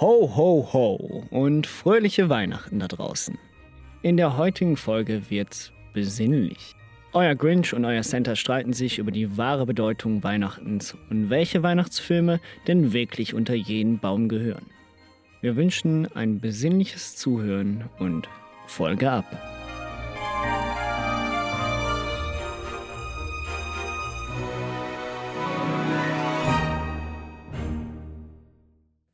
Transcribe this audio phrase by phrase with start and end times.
[0.00, 3.36] Ho, ho, ho und fröhliche Weihnachten da draußen.
[4.00, 6.74] In der heutigen Folge wird's besinnlich.
[7.12, 12.40] Euer Grinch und euer Santa streiten sich über die wahre Bedeutung Weihnachtens und welche Weihnachtsfilme
[12.66, 14.70] denn wirklich unter jeden Baum gehören.
[15.42, 18.26] Wir wünschen ein besinnliches Zuhören und
[18.66, 19.59] Folge ab.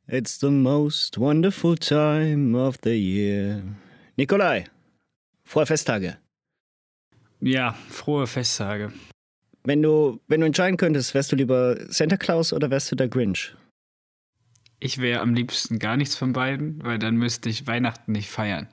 [0.09, 3.61] It's the most wonderful time of the year.
[4.15, 4.63] Nikolai,
[5.43, 6.15] frohe Festtage.
[7.41, 8.93] Ja, frohe Festtage.
[9.65, 13.09] Wenn du, wenn du entscheiden könntest, wärst du lieber Santa Claus oder wärst du der
[13.09, 13.53] Grinch?
[14.79, 18.69] Ich wäre am liebsten gar nichts von beiden, weil dann müsste ich Weihnachten nicht feiern.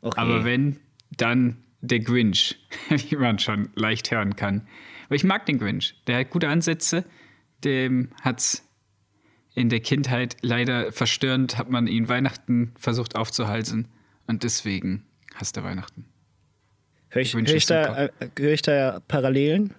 [0.00, 0.18] Okay.
[0.20, 0.80] Aber wenn,
[1.16, 2.58] dann der Grinch,
[2.88, 4.66] wie man schon leicht hören kann.
[5.06, 5.94] Aber ich mag den Grinch.
[6.08, 7.04] Der hat gute Ansätze.
[7.62, 8.68] Dem hat's
[9.54, 13.88] in der Kindheit leider verstörend, hat man ihn Weihnachten versucht aufzuhalsen.
[14.26, 16.06] Und deswegen hasst er Weihnachten.
[17.08, 19.74] Hör ich, Grinch hör ich, da, äh, hör ich da Parallelen?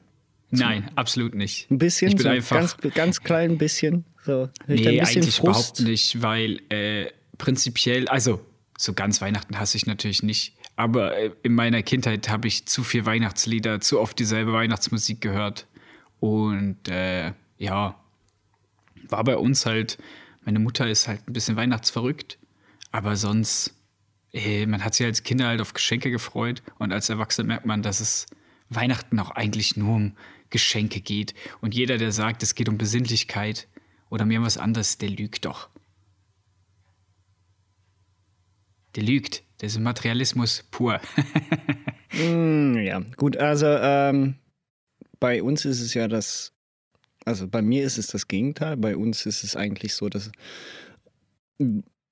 [0.52, 1.72] Nein, absolut nicht.
[1.72, 2.10] Ein bisschen?
[2.10, 2.58] Ich bin so einfach.
[2.58, 4.06] Ganz, ganz klein bisschen?
[4.24, 5.40] So, nee, ein eigentlich Frust?
[5.40, 8.40] überhaupt nicht, weil äh, prinzipiell, also
[8.78, 12.84] so ganz Weihnachten hasse ich natürlich nicht, aber äh, in meiner Kindheit habe ich zu
[12.84, 15.68] viel Weihnachtslieder, zu oft dieselbe Weihnachtsmusik gehört
[16.20, 18.00] und äh, ja,
[19.08, 19.98] war bei uns halt,
[20.42, 22.38] meine Mutter ist halt ein bisschen weihnachtsverrückt,
[22.92, 23.76] aber sonst,
[24.34, 27.82] äh, man hat sich als Kinder halt auf Geschenke gefreut und als Erwachsener merkt man,
[27.82, 28.26] dass es
[28.70, 30.18] Weihnachten auch eigentlich nur um
[30.50, 33.68] Geschenke geht und jeder, der sagt, es geht um Besinnlichkeit
[34.10, 35.70] oder mir was anderes, der lügt doch.
[38.96, 39.44] Der lügt.
[39.58, 41.00] Das ist Materialismus pur.
[42.12, 44.36] Mm, ja, gut, also ähm,
[45.20, 46.53] bei uns ist es ja das,
[47.26, 48.78] also bei mir ist es das Gegenteil.
[48.78, 50.32] Bei uns ist es eigentlich so, dass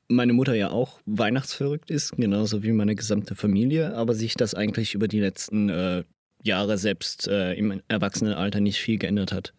[0.08, 4.94] meine Mutter ja auch weihnachtsverrückt ist, genauso wie meine gesamte Familie, aber sich das eigentlich
[4.94, 6.04] über die letzten äh,
[6.44, 9.54] Jahre selbst äh, im Erwachsenenalter nicht viel geändert hat.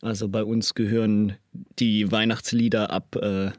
[0.00, 1.36] Also bei uns gehören
[1.78, 3.50] die Weihnachtslieder ab äh,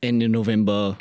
[0.00, 0.98] Ende November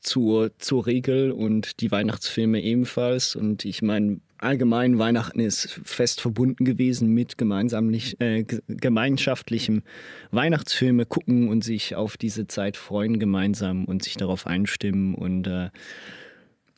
[0.00, 3.36] zur, zur Regel und die Weihnachtsfilme ebenfalls.
[3.36, 9.82] Und ich meine, allgemein Weihnachten ist fest verbunden gewesen mit gemeinsamlich, äh, ge- gemeinschaftlichem
[10.30, 15.14] Weihnachtsfilme gucken und sich auf diese Zeit freuen gemeinsam und sich darauf einstimmen.
[15.14, 15.70] Und äh,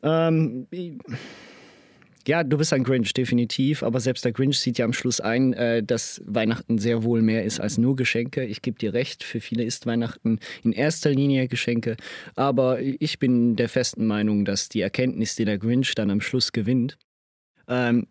[0.03, 0.67] ähm,
[2.27, 3.83] ja, du bist ein Grinch, definitiv.
[3.83, 7.45] Aber selbst der Grinch sieht ja am Schluss ein, äh, dass Weihnachten sehr wohl mehr
[7.45, 8.45] ist als nur Geschenke.
[8.45, 11.97] Ich gebe dir recht, für viele ist Weihnachten in erster Linie Geschenke.
[12.37, 16.53] Aber ich bin der festen Meinung, dass die Erkenntnis, die der Grinch dann am Schluss
[16.53, 16.99] gewinnt,
[17.69, 18.07] ähm,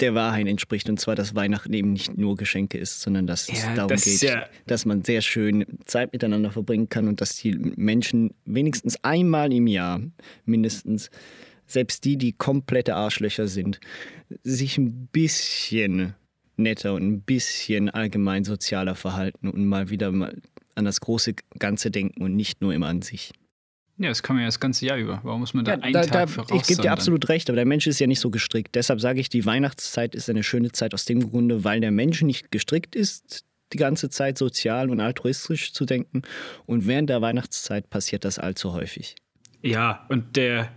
[0.00, 0.88] der Wahrheit entspricht.
[0.88, 4.04] Und zwar, dass Weihnachten eben nicht nur Geschenke ist, sondern dass es Ja, darum das
[4.04, 9.02] geht, ja- dass man sehr schön Zeit miteinander verbringen kann und dass die Menschen wenigstens
[9.02, 10.00] einmal im Jahr
[10.44, 11.10] mindestens
[11.66, 13.80] selbst die, die komplette Arschlöcher sind,
[14.44, 16.14] sich ein bisschen
[16.56, 20.34] netter und ein bisschen allgemein sozialer verhalten und mal wieder mal
[20.76, 23.32] an das große Ganze denken und nicht nur immer an sich.
[23.98, 25.20] Ja, das kann man ja das ganze Jahr über.
[25.22, 27.48] Warum muss man da Ja, einen da, Tag da, für ich gebe dir absolut recht,
[27.50, 28.74] aber der Mensch ist ja nicht so gestrickt.
[28.74, 32.22] Deshalb sage ich, die Weihnachtszeit ist eine schöne Zeit aus dem Grunde, weil der Mensch
[32.22, 36.22] nicht gestrickt ist, die ganze Zeit sozial und altruistisch zu denken.
[36.64, 39.14] Und während der Weihnachtszeit passiert das allzu häufig.
[39.62, 40.70] Ja, und der.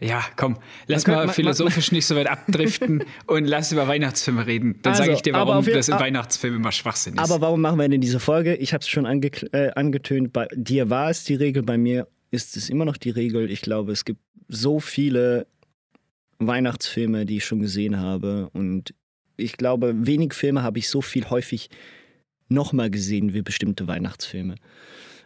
[0.00, 4.78] Ja, komm, lass Man mal philosophisch nicht so weit abdriften und lass über Weihnachtsfilme reden.
[4.82, 7.18] Dann Also, sage ich dir, warum jeden- das im aber- Weihnachtsfilm immer Schwachsinn ist.
[7.18, 8.54] Aber warum machen wir denn diese Folge?
[8.54, 10.32] Ich habe es schon ange äh, angetönt.
[10.32, 13.50] Bei dir war es die Regel, bei mir ist es immer noch die Regel.
[13.50, 15.46] Ich glaube, es gibt so viele
[16.38, 18.50] Weihnachtsfilme, die ich schon gesehen habe.
[18.52, 18.94] Und
[19.36, 21.70] ich glaube, wenig Filme habe ich so viel häufig
[22.48, 24.56] nochmal gesehen wie bestimmte Weihnachtsfilme.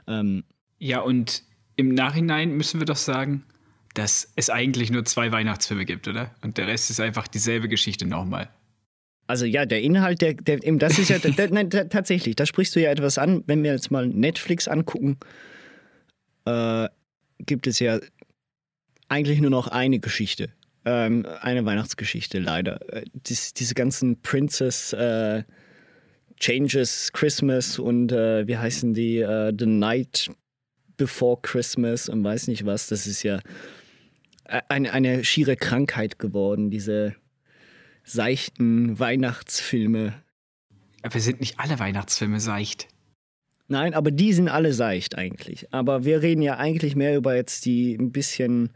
[0.07, 0.45] Ähm,
[0.79, 1.45] ja, und
[1.77, 3.45] im Nachhinein müssen wir doch sagen,
[3.95, 6.35] dass es eigentlich nur zwei Weihnachtsfilme gibt, oder?
[6.43, 8.49] Und der Rest ist einfach dieselbe Geschichte nochmal.
[9.27, 12.45] Also ja, der Inhalt, der, der eben, das ist ja, der, nein, ta- tatsächlich, da
[12.45, 13.45] sprichst du ja etwas an.
[13.47, 15.17] Wenn wir jetzt mal Netflix angucken,
[16.45, 16.89] äh,
[17.39, 18.01] gibt es ja
[19.09, 20.51] eigentlich nur noch eine Geschichte,
[20.85, 22.81] ähm, eine Weihnachtsgeschichte leider.
[22.93, 25.45] Äh, dies, diese ganzen Princess äh,
[26.41, 30.31] Changes Christmas und äh, wie heißen die äh, The Night
[30.97, 33.41] Before Christmas und weiß nicht was, das ist ja
[34.45, 37.15] äh, eine, eine schiere Krankheit geworden, diese
[38.05, 40.15] seichten Weihnachtsfilme.
[41.03, 42.89] Aber sind nicht alle Weihnachtsfilme seicht?
[43.69, 45.67] Nein, aber die sind alle seicht eigentlich.
[45.73, 48.71] Aber wir reden ja eigentlich mehr über jetzt die ein bisschen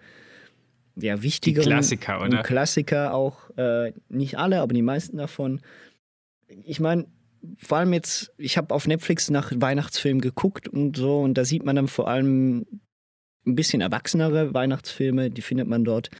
[0.96, 1.66] ja, wichtigeren.
[1.66, 2.42] Klassiker, oder?
[2.42, 3.50] Klassiker auch.
[3.56, 5.60] Äh, nicht alle, aber die meisten davon.
[6.64, 7.06] Ich meine,
[7.58, 11.64] vor allem jetzt, ich habe auf Netflix nach Weihnachtsfilmen geguckt und so, und da sieht
[11.64, 12.66] man dann vor allem
[13.46, 16.10] ein bisschen erwachsenere Weihnachtsfilme, die findet man dort.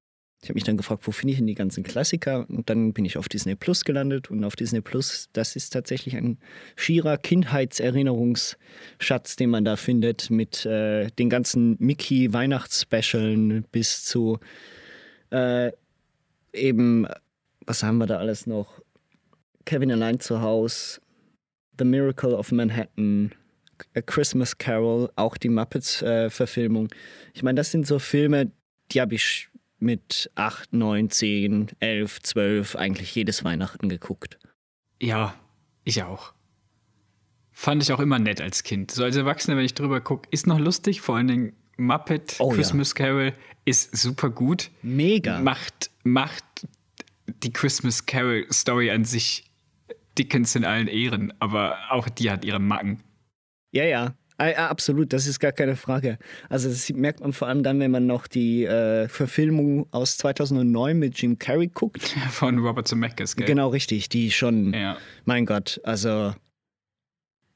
[0.43, 2.45] Ich habe mich dann gefragt, wo finde ich denn die ganzen Klassiker?
[2.49, 4.31] Und dann bin ich auf Disney Plus gelandet.
[4.31, 6.39] Und auf Disney Plus, das ist tatsächlich ein
[6.77, 14.39] schierer Kindheitserinnerungsschatz, den man da findet, mit äh, den ganzen Mickey-Weihnachtsspecialen bis zu
[15.31, 15.73] äh,
[16.53, 17.07] eben,
[17.67, 18.81] was haben wir da alles noch?
[19.65, 21.01] Kevin allein zu Hause,
[21.79, 23.33] The Miracle of Manhattan,
[23.95, 26.87] A Christmas Carol, auch die Muppets-Verfilmung.
[26.87, 26.97] Äh,
[27.35, 28.53] ich meine, das sind so Filme,
[28.93, 34.39] die habe ich mit 8, 9, 10, 11, 12 eigentlich jedes Weihnachten geguckt.
[35.01, 35.35] Ja,
[35.85, 36.33] ich auch.
[37.53, 38.91] Fand ich auch immer nett als Kind.
[38.91, 41.01] So als Erwachsener, wenn ich drüber gucke, ist noch lustig.
[41.01, 43.07] Vor allen Dingen Muppet oh, Christmas ja.
[43.07, 43.33] Carol
[43.65, 44.71] ist super gut.
[44.83, 45.41] Mega.
[45.41, 46.45] Macht, macht
[47.27, 49.51] die Christmas Carol Story an sich
[50.19, 53.03] Dickens in allen Ehren, aber auch die hat ihre Macken.
[53.73, 54.15] Ja, ja.
[54.39, 56.19] Absolut, das ist gar keine Frage.
[56.51, 60.99] Also das merkt man vor allem dann, wenn man noch die äh, Verfilmung aus 2009
[60.99, 62.03] mit Jim Carrey guckt.
[62.31, 63.47] Von Robert Zemeckis, gell?
[63.47, 64.11] Genau, richtig.
[64.11, 64.99] Die schon, ja.
[65.25, 66.35] mein Gott, also...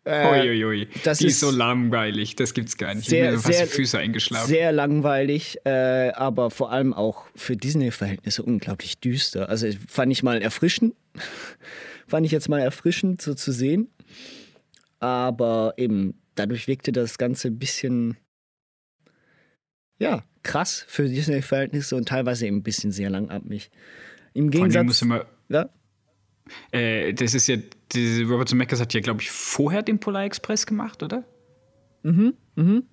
[0.04, 3.06] Äh, Uiuiui, das die ist, ist so langweilig, das gibt's gar nicht.
[3.06, 4.48] Sehr, ich bin sehr, Füße eingeschlafen.
[4.48, 9.50] Sehr langweilig, äh, aber vor allem auch für Disney-Verhältnisse unglaublich düster.
[9.50, 10.94] Also fand ich mal erfrischend,
[12.06, 13.88] fand ich jetzt mal erfrischend so zu sehen.
[15.00, 18.16] Aber eben dadurch wirkte das Ganze ein bisschen,
[19.98, 23.70] ja, krass für Disney-Verhältnisse und teilweise eben ein bisschen sehr langatmig.
[24.32, 25.04] Im Gegensatz.
[25.04, 25.68] Mal, ja?
[26.72, 27.56] Äh, das ist ja,
[28.28, 31.24] Robert Zemeckis hat ja, glaube ich, vorher den Polar Express gemacht, oder?
[32.02, 32.84] Mhm, mhm.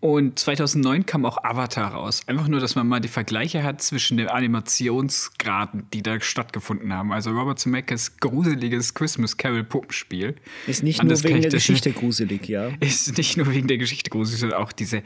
[0.00, 2.22] Und 2009 kam auch Avatar raus.
[2.26, 7.12] Einfach nur, dass man mal die Vergleiche hat zwischen den Animationsgraden, die da stattgefunden haben.
[7.12, 10.36] Also Robert Zemeckis gruseliges Christmas Carol Puppenspiel.
[10.66, 12.68] Ist nicht Anders nur wegen der Geschichte gruselig, ja.
[12.80, 15.02] Ist nicht nur wegen der Geschichte gruselig, sondern auch diese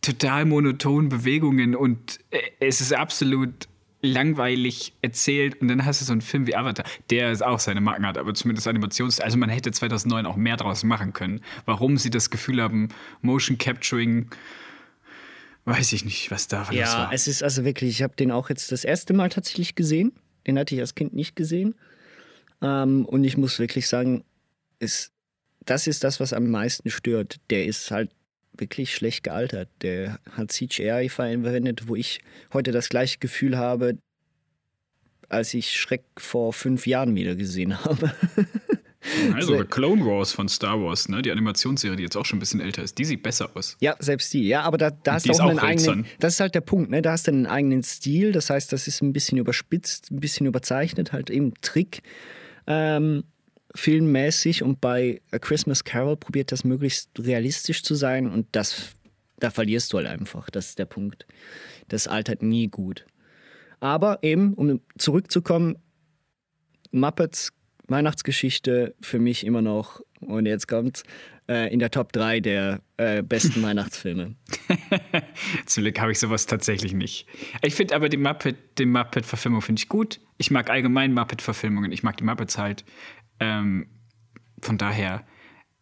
[0.00, 3.68] total monotonen Bewegungen und äh, es ist absolut
[4.02, 8.04] langweilig erzählt und dann hast du so einen Film wie Avatar, der auch seine Marken
[8.04, 9.20] hat, aber zumindest Animations...
[9.20, 11.40] Also man hätte 2009 auch mehr draus machen können.
[11.64, 12.88] Warum sie das Gefühl haben,
[13.22, 14.28] Motion Capturing,
[15.64, 16.74] weiß ich nicht, was da ja, war.
[16.74, 20.12] Ja, es ist also wirklich, ich habe den auch jetzt das erste Mal tatsächlich gesehen.
[20.46, 21.76] Den hatte ich als Kind nicht gesehen.
[22.60, 24.24] Ähm, und ich muss wirklich sagen,
[24.80, 25.12] ist,
[25.64, 27.36] das ist das, was am meisten stört.
[27.50, 28.10] Der ist halt
[28.56, 29.68] wirklich schlecht gealtert.
[29.82, 32.20] Der hat CGI verwendet, wo ich
[32.52, 33.98] heute das gleiche Gefühl habe,
[35.28, 38.12] als ich Schreck vor fünf Jahren wieder gesehen habe.
[39.34, 39.64] Also so.
[39.64, 41.22] Clone Wars von Star Wars, ne?
[41.22, 43.76] die Animationsserie, die jetzt auch schon ein bisschen älter ist, die sieht besser aus.
[43.80, 44.46] Ja, selbst die.
[44.46, 46.06] Ja, aber da, da hast du auch, auch einen eigenen.
[46.20, 47.02] Das ist halt der Punkt, ne?
[47.02, 48.30] Da hast du einen eigenen Stil.
[48.32, 52.02] Das heißt, das ist ein bisschen überspitzt, ein bisschen überzeichnet, halt eben Trick.
[52.68, 53.24] Ähm,
[53.74, 58.94] filmmäßig und bei A Christmas Carol probiert das möglichst realistisch zu sein und das,
[59.38, 60.50] da verlierst du halt einfach.
[60.50, 61.26] Das ist der Punkt.
[61.88, 63.06] Das altert nie gut.
[63.80, 65.76] Aber eben, um zurückzukommen,
[66.92, 67.52] Muppets
[67.88, 71.02] Weihnachtsgeschichte für mich immer noch, und jetzt kommt's,
[71.48, 74.36] äh, in der Top 3 der äh, besten Weihnachtsfilme.
[75.66, 77.26] Zum Glück habe ich sowas tatsächlich nicht.
[77.62, 80.20] Ich finde aber die Muppet, die Muppet-Verfilmung finde ich gut.
[80.38, 81.92] Ich mag allgemein Muppet-Verfilmungen.
[81.92, 82.84] Ich mag die Muppets halt.
[83.42, 83.86] Ähm,
[84.60, 85.26] von daher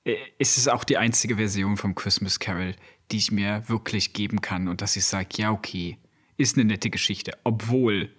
[0.04, 2.74] äh, ist es auch die einzige Version vom Christmas Carol,
[3.10, 5.98] die ich mir wirklich geben kann und dass ich sage, ja, okay,
[6.36, 7.36] ist eine nette Geschichte.
[7.44, 8.10] Obwohl,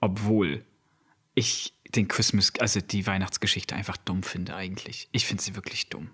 [0.00, 0.64] obwohl
[1.34, 5.08] ich den Christmas, also die Weihnachtsgeschichte einfach dumm finde eigentlich.
[5.12, 6.10] Ich finde sie wirklich dumm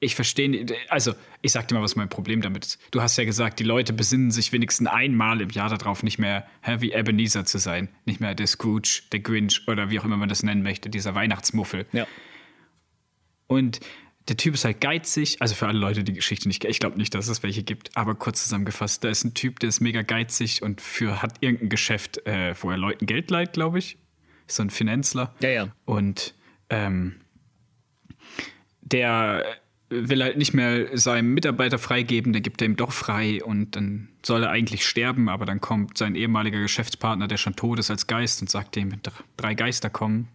[0.00, 2.78] ich verstehe, also ich sag dir mal, was mein Problem damit ist.
[2.90, 6.46] Du hast ja gesagt, die Leute besinnen sich wenigstens einmal im Jahr darauf, nicht mehr
[6.62, 7.90] hä, wie Ebenezer zu sein.
[8.06, 11.14] Nicht mehr der Scrooge, der Grinch oder wie auch immer man das nennen möchte, dieser
[11.14, 11.86] Weihnachtsmuffel.
[11.92, 12.06] Ja.
[13.46, 13.80] Und
[14.28, 17.14] der Typ ist halt geizig, also für alle Leute, die Geschichte nicht, ich glaube nicht,
[17.14, 20.62] dass es welche gibt, aber kurz zusammengefasst, da ist ein Typ, der ist mega geizig
[20.62, 23.98] und für hat irgendein Geschäft, äh, wo er Leuten Geld leiht, glaube ich.
[24.46, 25.34] Ist so ein Finanzler.
[25.40, 25.68] Ja, ja.
[25.84, 26.34] Und
[26.70, 27.16] ähm,
[28.80, 29.44] der
[29.90, 34.08] will halt nicht mehr seinem Mitarbeiter freigeben, der gibt er ihm doch frei und dann
[34.24, 38.06] soll er eigentlich sterben, aber dann kommt sein ehemaliger Geschäftspartner, der schon tot ist, als
[38.06, 38.92] Geist und sagt ihm,
[39.36, 40.28] drei Geister kommen.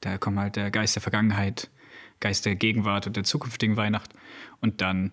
[0.00, 1.68] Da kommt halt der Geist der Vergangenheit,
[2.20, 4.12] Geist der Gegenwart und der zukünftigen Weihnacht.
[4.60, 5.10] Und dann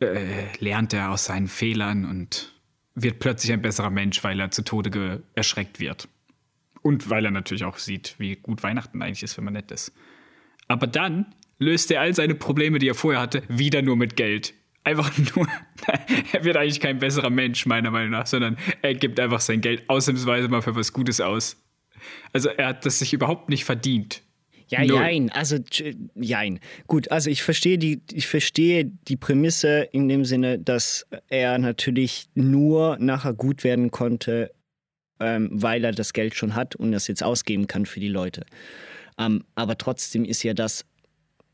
[0.00, 2.54] äh, lernt er aus seinen Fehlern und
[2.94, 6.08] wird plötzlich ein besserer Mensch, weil er zu Tode erschreckt wird.
[6.82, 9.92] Und weil er natürlich auch sieht, wie gut Weihnachten eigentlich ist, wenn man nett ist.
[10.68, 14.54] Aber dann löst er all seine Probleme, die er vorher hatte, wieder nur mit Geld.
[14.82, 15.46] Einfach nur,
[16.32, 19.88] er wird eigentlich kein besserer Mensch, meiner Meinung nach, sondern er gibt einfach sein Geld
[19.88, 21.62] ausnahmsweise mal für was Gutes aus.
[22.32, 24.22] Also er hat das sich überhaupt nicht verdient.
[24.68, 25.00] Ja, Null.
[25.00, 25.30] jein.
[25.30, 25.58] Also,
[26.14, 26.60] jein.
[26.86, 32.28] Gut, also ich verstehe die, ich verstehe die Prämisse in dem Sinne, dass er natürlich
[32.34, 34.52] nur nachher gut werden konnte,
[35.18, 38.46] ähm, weil er das Geld schon hat und das jetzt ausgeben kann für die Leute.
[39.18, 40.86] Ähm, aber trotzdem ist ja das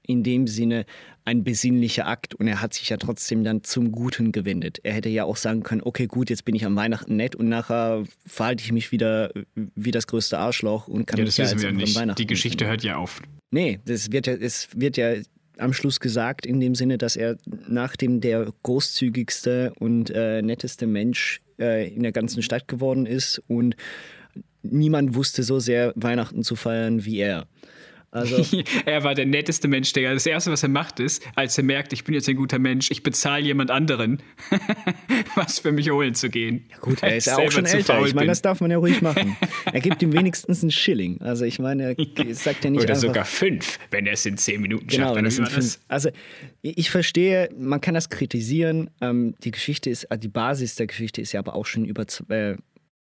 [0.07, 0.87] in dem Sinne
[1.25, 4.79] ein besinnlicher Akt und er hat sich ja trotzdem dann zum Guten gewendet.
[4.83, 7.49] Er hätte ja auch sagen können, okay, gut, jetzt bin ich am Weihnachten nett und
[7.49, 11.59] nachher verhalte ich mich wieder wie das größte Arschloch und kann ja, das mich wissen
[11.59, 11.97] ja wir nicht.
[11.97, 13.23] Weihnachten Die Geschichte hört ja auf.
[13.51, 15.15] Nee, das wird ja, es wird ja
[15.59, 17.37] am Schluss gesagt in dem Sinne, dass er
[17.67, 23.77] nachdem der großzügigste und äh, netteste Mensch äh, in der ganzen Stadt geworden ist und
[24.63, 27.47] niemand wusste so sehr Weihnachten zu feiern wie er.
[28.17, 28.45] Also
[28.87, 30.13] er war der netteste Mensch, Digga.
[30.13, 32.91] Das Erste, was er macht, ist, als er merkt, ich bin jetzt ein guter Mensch,
[32.91, 34.23] ich bezahle jemand anderen,
[35.35, 36.65] was für mich holen zu gehen.
[36.71, 38.05] Ja gut, er ist ja auch schon älter.
[38.07, 39.37] Ich meine, das darf man ja ruhig machen.
[39.73, 41.21] er gibt ihm wenigstens einen Schilling.
[41.21, 44.37] Also ich meine, er sagt ja nicht Oder einfach, sogar fünf, wenn er es in
[44.37, 45.17] zehn Minuten genau, schafft.
[45.17, 46.11] Wenn es in fünf, also
[46.63, 48.91] ich verstehe, man kann das kritisieren.
[49.01, 52.57] Ähm, die Geschichte ist, die Basis der Geschichte ist ja aber auch schon über äh,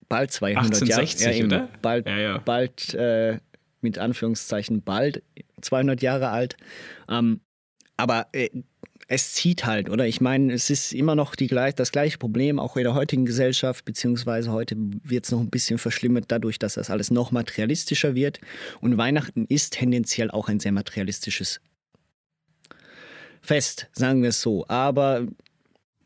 [0.08, 1.38] bald 200 1860, Jahre.
[1.38, 1.68] Ja, oder?
[1.80, 2.38] Bald, ja, ja.
[2.38, 3.38] bald äh,
[3.82, 5.22] mit Anführungszeichen bald
[5.60, 6.56] 200 Jahre alt.
[7.08, 7.40] Ähm,
[7.96, 8.48] aber äh,
[9.08, 10.06] es zieht halt, oder?
[10.06, 13.84] Ich meine, es ist immer noch die, das gleiche Problem, auch in der heutigen Gesellschaft,
[13.84, 18.40] beziehungsweise heute wird es noch ein bisschen verschlimmert dadurch, dass das alles noch materialistischer wird.
[18.80, 21.60] Und Weihnachten ist tendenziell auch ein sehr materialistisches
[23.40, 24.64] Fest, sagen wir es so.
[24.68, 25.26] Aber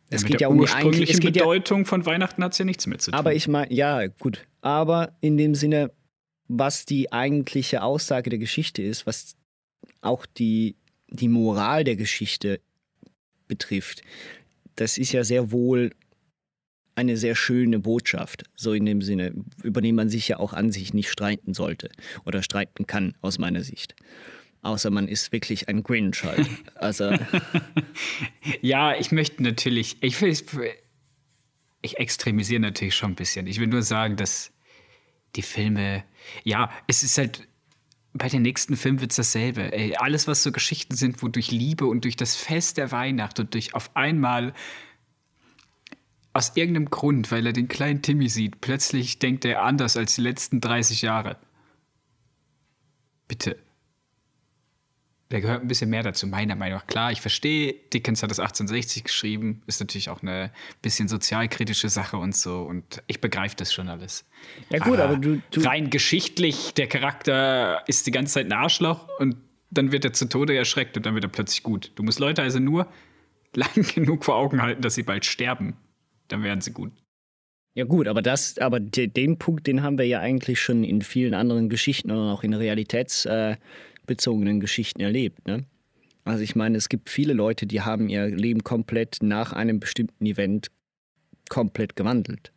[0.09, 2.87] es ja, geht ja um die eigentliche Bedeutung ja, von Weihnachten hat es ja nichts
[2.87, 3.19] mit zu tun.
[3.19, 4.47] Aber ich meine, ja, gut.
[4.62, 5.90] Aber in dem Sinne,
[6.48, 9.36] was die eigentliche Aussage der Geschichte ist, was
[10.00, 10.76] auch die,
[11.08, 12.60] die Moral der Geschichte
[13.48, 14.02] betrifft,
[14.76, 15.92] das ist ja sehr wohl
[16.96, 20.70] eine sehr schöne Botschaft, so in dem Sinne, über die man sich ja auch an
[20.70, 21.90] sich nicht streiten sollte
[22.24, 23.96] oder streiten kann, aus meiner Sicht.
[24.62, 26.48] Außer man ist wirklich ein Grinch halt.
[26.76, 27.12] Also.
[28.62, 30.34] ja, ich möchte natürlich, ich, will,
[31.82, 33.46] ich extremisiere natürlich schon ein bisschen.
[33.46, 34.53] Ich will nur sagen, dass
[35.36, 36.04] die Filme,
[36.42, 37.46] ja, es ist halt,
[38.12, 39.72] bei den nächsten Filmen wird es dasselbe.
[39.72, 43.40] Ey, alles, was so Geschichten sind, wo durch Liebe und durch das Fest der Weihnacht
[43.40, 44.54] und durch auf einmal
[46.32, 50.20] aus irgendeinem Grund, weil er den kleinen Timmy sieht, plötzlich denkt er anders als die
[50.20, 51.36] letzten 30 Jahre.
[53.28, 53.56] Bitte.
[55.34, 56.86] Da gehört ein bisschen mehr dazu, meiner Meinung nach.
[56.86, 62.18] Klar, ich verstehe, Dickens hat das 1860 geschrieben, ist natürlich auch eine bisschen sozialkritische Sache
[62.18, 62.60] und so.
[62.60, 64.24] Und ich begreife das schon alles.
[64.70, 65.60] Ja, gut, aber, aber du, du.
[65.62, 69.34] Rein geschichtlich, der Charakter ist die ganze Zeit ein Arschloch und
[69.72, 71.90] dann wird er zu Tode erschreckt und dann wird er plötzlich gut.
[71.96, 72.86] Du musst Leute also nur
[73.56, 75.74] lang genug vor Augen halten, dass sie bald sterben.
[76.28, 76.92] Dann werden sie gut.
[77.76, 81.34] Ja gut, aber das, aber den Punkt, den haben wir ja eigentlich schon in vielen
[81.34, 83.56] anderen Geschichten und auch in Realitäts, äh,
[84.06, 85.46] bezogenen Geschichten erlebt.
[85.46, 85.64] Ne?
[86.25, 90.25] Also ich meine, es gibt viele Leute, die haben ihr Leben komplett nach einem bestimmten
[90.26, 90.68] Event
[91.49, 92.52] komplett gewandelt.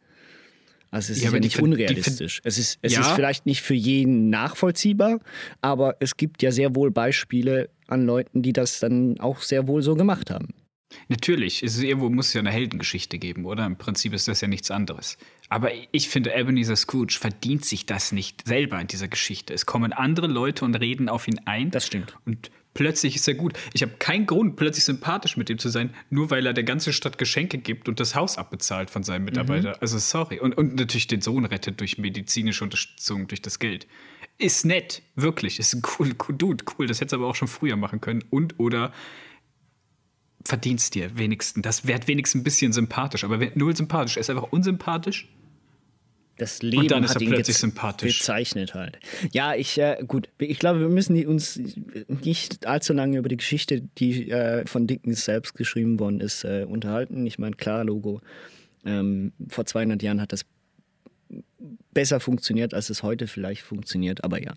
[0.89, 2.39] Also es ja, ist ja nicht unrealistisch.
[2.45, 3.01] es ist, es ja.
[3.01, 5.19] ist vielleicht nicht für jeden nachvollziehbar,
[5.61, 9.81] aber es gibt ja sehr wohl Beispiele an Leuten, die das dann auch sehr wohl
[9.81, 10.53] so gemacht haben.
[11.07, 13.65] Natürlich, es ist, irgendwo muss es ja eine Heldengeschichte geben, oder?
[13.65, 15.17] Im Prinzip ist das ja nichts anderes.
[15.49, 19.53] Aber ich finde, Ebenezer Scrooge verdient sich das nicht selber in dieser Geschichte.
[19.53, 21.71] Es kommen andere Leute und reden auf ihn ein.
[21.71, 22.17] Das stimmt.
[22.25, 23.53] Und plötzlich ist er gut.
[23.73, 26.91] Ich habe keinen Grund, plötzlich sympathisch mit ihm zu sein, nur weil er der ganzen
[26.91, 29.69] Stadt Geschenke gibt und das Haus abbezahlt von seinem Mitarbeiter.
[29.69, 29.77] Mhm.
[29.79, 30.39] Also sorry.
[30.39, 33.87] Und, und natürlich den Sohn rettet durch medizinische Unterstützung, durch das Geld.
[34.37, 35.59] Ist nett, wirklich.
[35.59, 36.87] Ist ein cool, cool Dude, cool.
[36.87, 38.23] Das hätte es aber auch schon früher machen können.
[38.29, 38.93] Und oder
[40.47, 41.61] verdienst dir wenigstens.
[41.63, 44.17] Das wird wenigstens ein bisschen sympathisch, aber null sympathisch.
[44.17, 45.27] Er ist einfach unsympathisch.
[46.37, 48.19] Das Leben und dann ist hat er plötzlich sympathisch.
[48.19, 48.99] bezeichnet halt.
[49.31, 51.59] Ja, ich, äh, gut, ich glaube, wir müssen uns
[52.07, 56.65] nicht allzu lange über die Geschichte, die äh, von Dickens selbst geschrieben worden ist, äh,
[56.69, 57.25] unterhalten.
[57.25, 58.21] Ich meine, klar, Logo.
[58.85, 60.45] Ähm, vor 200 Jahren hat das
[61.91, 64.53] besser funktioniert, als es heute vielleicht funktioniert, aber ja.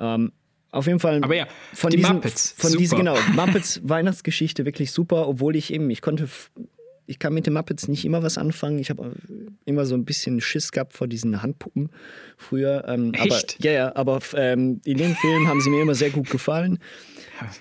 [0.00, 0.32] Ähm,
[0.76, 1.22] auf jeden Fall.
[1.22, 2.54] Aber ja, von die diesen, Muppets.
[2.56, 2.80] Von super.
[2.80, 6.28] Diese, genau, Muppets Weihnachtsgeschichte wirklich super, obwohl ich eben, ich konnte,
[7.06, 8.78] ich kann mit den Muppets nicht immer was anfangen.
[8.78, 9.12] Ich habe
[9.64, 11.90] immer so ein bisschen Schiss gehabt vor diesen Handpuppen
[12.36, 12.84] früher.
[12.88, 13.56] Ähm, Echt?
[13.58, 16.78] Aber, ja, ja, aber ähm, in dem Film haben sie mir immer sehr gut gefallen.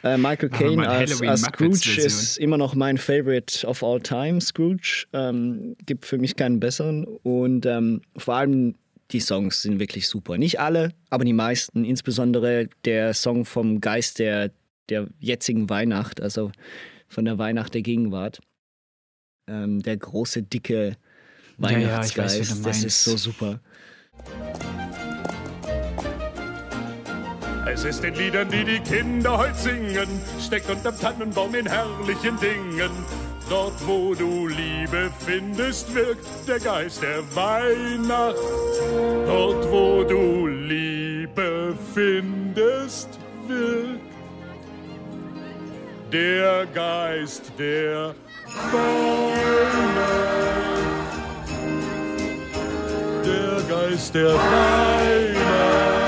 [0.04, 4.40] Äh, Michael Caine als, als Scrooge ist immer noch mein Favorite of all time.
[4.42, 8.76] Scrooge ähm, gibt für mich keinen besseren und ähm, vor allem
[9.12, 10.38] die Songs sind wirklich super.
[10.38, 11.86] Nicht alle, aber die meisten.
[11.86, 14.52] Insbesondere der Song vom Geist der,
[14.90, 16.52] der jetzigen Weihnacht, also
[17.08, 18.40] von der Weihnacht der Gegenwart.
[19.48, 20.98] Ähm, der große, dicke
[21.58, 22.36] Weihnachtsgeist.
[22.36, 23.60] Ja, ja, weiß, das ist so super.
[27.68, 30.08] Es ist den Liedern, die die Kinder heute singen,
[30.40, 32.92] steckt unterm Tannenbaum in herrlichen Dingen.
[33.48, 38.36] Dort, wo du Liebe findest, wirkt der Geist der Weihnacht.
[39.28, 44.02] Dort, wo du Liebe findest, wirkt
[46.12, 48.16] der Geist der
[48.72, 49.36] Weihnacht.
[53.24, 56.05] Der Geist der Weihnacht.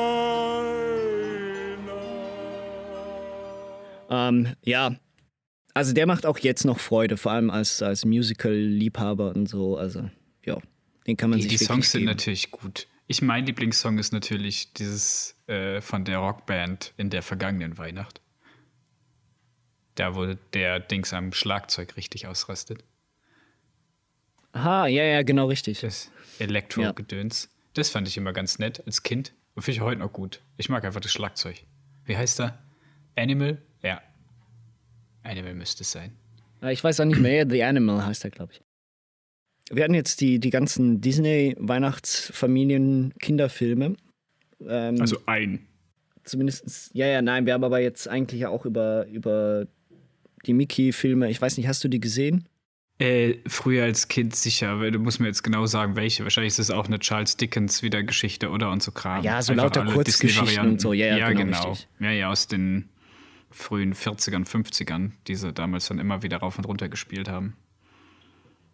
[4.09, 4.95] Ähm, ja,
[5.73, 9.77] also der macht auch jetzt noch Freude, vor allem als, als Musical-Liebhaber und so.
[9.77, 10.09] Also,
[10.45, 10.57] ja,
[11.07, 12.11] den kann man Die, sich die Songs sind geben.
[12.11, 12.87] natürlich gut.
[13.07, 18.21] Ich mein Lieblingssong ist natürlich dieses äh, von der Rockband in der vergangenen Weihnacht.
[19.95, 22.83] Da, wo der Dings am Schlagzeug richtig ausrastet.
[24.55, 25.81] Aha, ja, ja, genau richtig.
[25.81, 26.09] Das
[26.39, 27.49] Elektro-Gedöns.
[27.73, 29.33] Das fand ich immer ganz nett als Kind.
[29.53, 30.41] Und finde ich heute noch gut.
[30.57, 31.61] Ich mag einfach das Schlagzeug.
[32.05, 32.57] Wie heißt er?
[33.17, 33.61] Animal?
[33.83, 34.01] Ja.
[35.23, 36.13] Animal müsste es sein.
[36.61, 38.61] Ah, Ich weiß auch nicht mehr, The Animal heißt er, glaube ich.
[39.71, 43.95] Wir hatten jetzt die, die ganzen Disney-Weihnachtsfamilien-Kinderfilme.
[44.67, 45.67] Ähm, Also ein.
[46.23, 49.67] zumindest, ja, ja, nein, wir haben aber jetzt eigentlich ja auch über, über
[50.45, 52.47] die Mickey-Filme, ich weiß nicht, hast du die gesehen?
[52.97, 56.23] Äh, früher als Kind sicher, weil du musst mir jetzt genau sagen, welche.
[56.23, 59.21] Wahrscheinlich ist es auch eine Charles Dickens wieder Geschichte oder und so Kram.
[59.21, 60.93] Ja, so Einfach lauter Kurzgeschichten und so.
[60.93, 61.77] Ja, ja, ja genau, genau.
[61.99, 62.89] Ja, ja, aus den
[63.51, 67.57] frühen 40ern, 50ern, die sie damals dann immer wieder rauf und runter gespielt haben.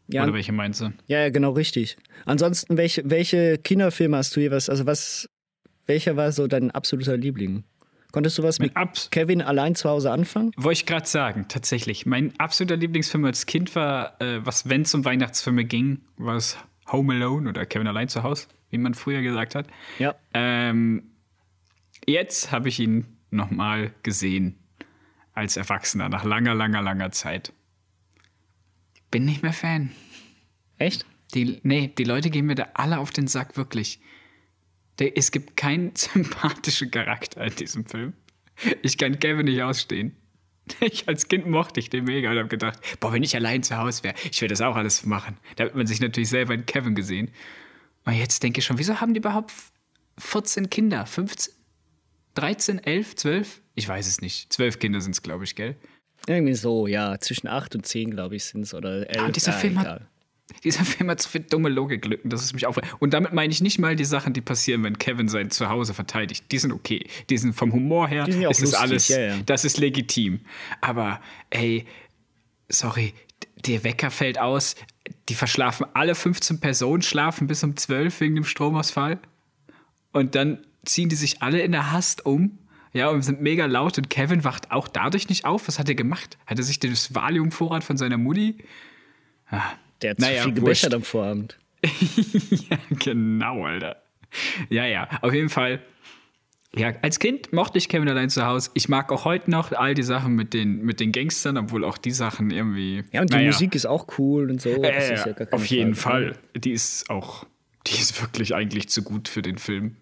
[0.07, 0.91] Ja, Oder welche meinst du?
[1.07, 1.97] ja, ja, genau richtig.
[2.25, 5.29] Ansonsten, welche, welche Kinderfilme hast du jeweils, also was,
[5.85, 7.63] welcher war so dein absoluter Liebling?
[8.11, 10.51] Konntest du was mit Mein Abs Kevin allein zu Hause anfangen?
[10.57, 12.05] Wollte ich gerade sagen, tatsächlich.
[12.05, 16.57] Mein absoluter Lieblingsfilm als Kind war, äh, was, wenn es um Weihnachtsfilme ging, war es
[16.91, 19.67] Home Alone oder Kevin allein zu Hause, wie man früher gesagt hat.
[19.99, 20.15] Ja.
[20.33, 21.11] Ähm,
[22.05, 24.57] jetzt habe ich ihn nochmal gesehen
[25.33, 27.53] als Erwachsener nach langer, langer, langer Zeit.
[29.09, 29.91] Bin nicht mehr Fan.
[30.77, 31.05] Echt?
[31.33, 34.01] Die, nee, die Leute gehen mir da alle auf den Sack, wirklich.
[35.01, 38.13] Der, es gibt keinen sympathischen Charakter in diesem Film.
[38.83, 40.15] Ich kann Kevin nicht ausstehen.
[40.79, 43.77] Ich als Kind mochte ich den mega und habe gedacht, boah, wenn ich allein zu
[43.77, 45.37] Hause wäre, ich würde das auch alles machen.
[45.55, 47.31] Da hat man sich natürlich selber in Kevin gesehen.
[48.05, 49.51] Und jetzt denke ich schon, wieso haben die überhaupt
[50.19, 51.05] 14 Kinder?
[51.05, 51.53] 15?
[52.35, 53.61] 13, 11, 12?
[53.73, 54.53] Ich weiß es nicht.
[54.53, 55.75] 12 Kinder sind es, glaube ich, gell?
[56.27, 58.73] Irgendwie so, ja, zwischen 8 und 10, glaube ich, sind es.
[58.73, 59.15] Oder 11.
[59.15, 60.10] Ja, und dieser ah, Film egal.
[60.63, 62.95] dieser Film hat so viel dumme Logiklücken, dass es mich aufregt.
[62.99, 66.45] Und damit meine ich nicht mal die Sachen, die passieren, wenn Kevin sein Zuhause verteidigt.
[66.51, 67.07] Die sind okay.
[67.29, 69.37] Die sind vom Humor her, Die sind ja auch ist es lustig, alles, ja, ja.
[69.45, 70.41] das ist legitim.
[70.81, 71.85] Aber, ey,
[72.69, 73.13] sorry,
[73.65, 74.75] der Wecker fällt aus.
[75.29, 79.19] Die verschlafen, alle 15 Personen schlafen bis um 12 wegen dem Stromausfall.
[80.11, 82.57] Und dann ziehen die sich alle in der Hast um.
[82.93, 83.97] Ja, und sind mega laut.
[83.97, 85.67] Und Kevin wacht auch dadurch nicht auf.
[85.67, 86.37] Was hat er gemacht?
[86.45, 88.57] Hat er sich das Valium-Vorrat von seiner Mutti?
[90.01, 91.57] Der hat Naja, zu viel gebechert am Vorabend.
[91.83, 94.01] ja, genau, Alter.
[94.69, 95.81] Ja, ja, auf jeden Fall.
[96.75, 98.71] Ja, als Kind mochte ich Kevin allein zu Hause.
[98.75, 101.97] Ich mag auch heute noch all die Sachen mit den, mit den Gangstern, obwohl auch
[101.97, 103.03] die Sachen irgendwie.
[103.11, 104.69] Ja, und die naja, Musik ist auch cool und so.
[104.69, 106.33] äh, ja auf jeden Frage.
[106.33, 106.61] Fall.
[106.61, 107.45] Die ist auch,
[107.87, 109.97] die ist wirklich eigentlich zu gut für den Film.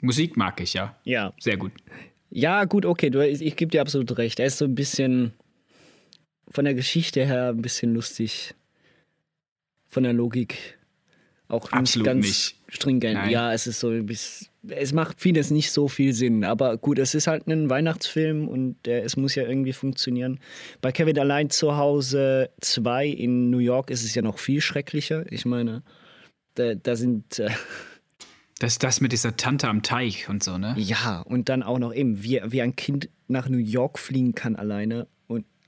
[0.00, 0.96] Musik mag ich, ja.
[1.04, 1.32] Ja.
[1.38, 1.72] Sehr gut.
[2.30, 4.40] Ja, gut, okay, du, ich, ich gebe dir absolut recht.
[4.40, 5.34] Er ist so ein bisschen
[6.54, 8.54] von der Geschichte her ein bisschen lustig.
[9.88, 10.78] Von der Logik
[11.48, 12.56] auch Absolut nicht ganz nicht.
[12.68, 13.14] stringent.
[13.14, 13.30] Nein.
[13.30, 16.42] Ja, es ist so ein bisschen, es macht vieles nicht so viel Sinn.
[16.44, 20.40] Aber gut, es ist halt ein Weihnachtsfilm und äh, es muss ja irgendwie funktionieren.
[20.80, 25.30] Bei Kevin allein zu Hause 2 in New York ist es ja noch viel schrecklicher.
[25.30, 25.82] Ich meine,
[26.54, 27.38] da, da sind.
[27.40, 27.50] Äh,
[28.60, 30.74] Das das mit dieser Tante am Teich und so, ne?
[30.78, 34.56] Ja, und dann auch noch eben, wie, wie ein Kind nach New York fliegen kann
[34.56, 35.06] alleine.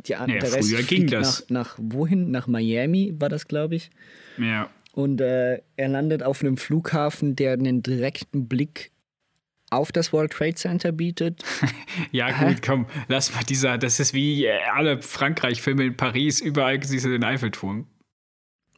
[0.07, 1.49] Die, Ja, der Rest früher ging das.
[1.49, 2.31] Nach, nach wohin?
[2.31, 3.91] Nach Miami war das, glaube ich.
[4.39, 4.71] Ja.
[4.93, 8.93] Und äh, er landet auf einem Flughafen, der einen direkten Blick
[9.71, 11.43] auf das World Trade Center bietet.
[12.13, 16.83] Ja, gut, komm, lass mal dieser, das ist wie äh, alle Frankreich-Filme in Paris, überall
[16.83, 17.87] siehst du den Eiffelturm.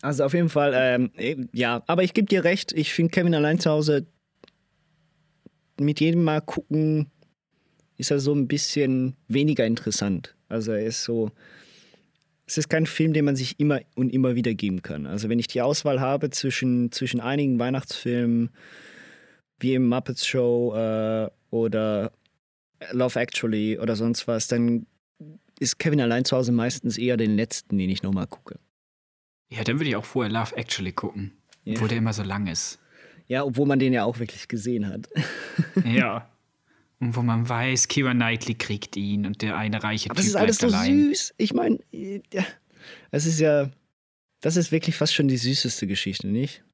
[0.02, 1.82] Also auf jeden Fall, ähm, eben, ja.
[1.88, 4.06] Aber ich gebe dir recht, ich finde Kevin allein zu Hause
[5.80, 7.10] mit jedem Mal gucken,
[7.98, 10.34] ist er so ein bisschen weniger interessant.
[10.48, 11.30] Also er ist so,
[12.46, 15.06] es ist kein Film, den man sich immer und immer wieder geben kann.
[15.06, 18.50] Also wenn ich die Auswahl habe zwischen, zwischen einigen Weihnachtsfilmen,
[19.60, 22.12] wie im Muppets Show äh, oder
[22.92, 24.86] Love Actually oder sonst was, dann
[25.58, 28.58] ist Kevin allein zu Hause meistens eher den letzten, den ich nochmal gucke.
[29.50, 31.32] Ja, dann würde ich auch vorher Love Actually gucken,
[31.64, 31.74] Ja.
[31.74, 32.78] obwohl der immer so lang ist.
[33.26, 35.08] Ja, obwohl man den ja auch wirklich gesehen hat.
[35.84, 36.30] Ja.
[37.00, 40.36] Und wo man weiß, Kira Knightley kriegt ihn und der eine reiche Aber Typ ist
[40.36, 41.08] alles so allein.
[41.14, 41.34] süß.
[41.36, 41.78] Ich meine,
[43.10, 43.70] es ist ja,
[44.40, 46.64] das ist wirklich fast schon die süßeste Geschichte, nicht?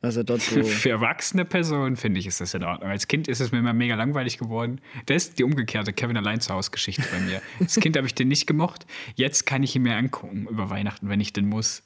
[0.00, 0.62] Also dort so.
[0.64, 2.90] Für erwachsene Personen finde ich, ist das in Ordnung.
[2.90, 4.80] Als Kind ist es mir immer mega langweilig geworden.
[5.06, 7.42] Das ist die umgekehrte Kevin allein zu Hause Geschichte bei mir.
[7.60, 8.86] Als Kind habe ich den nicht gemocht.
[9.16, 11.82] Jetzt kann ich ihn mir angucken über Weihnachten, wenn ich den muss.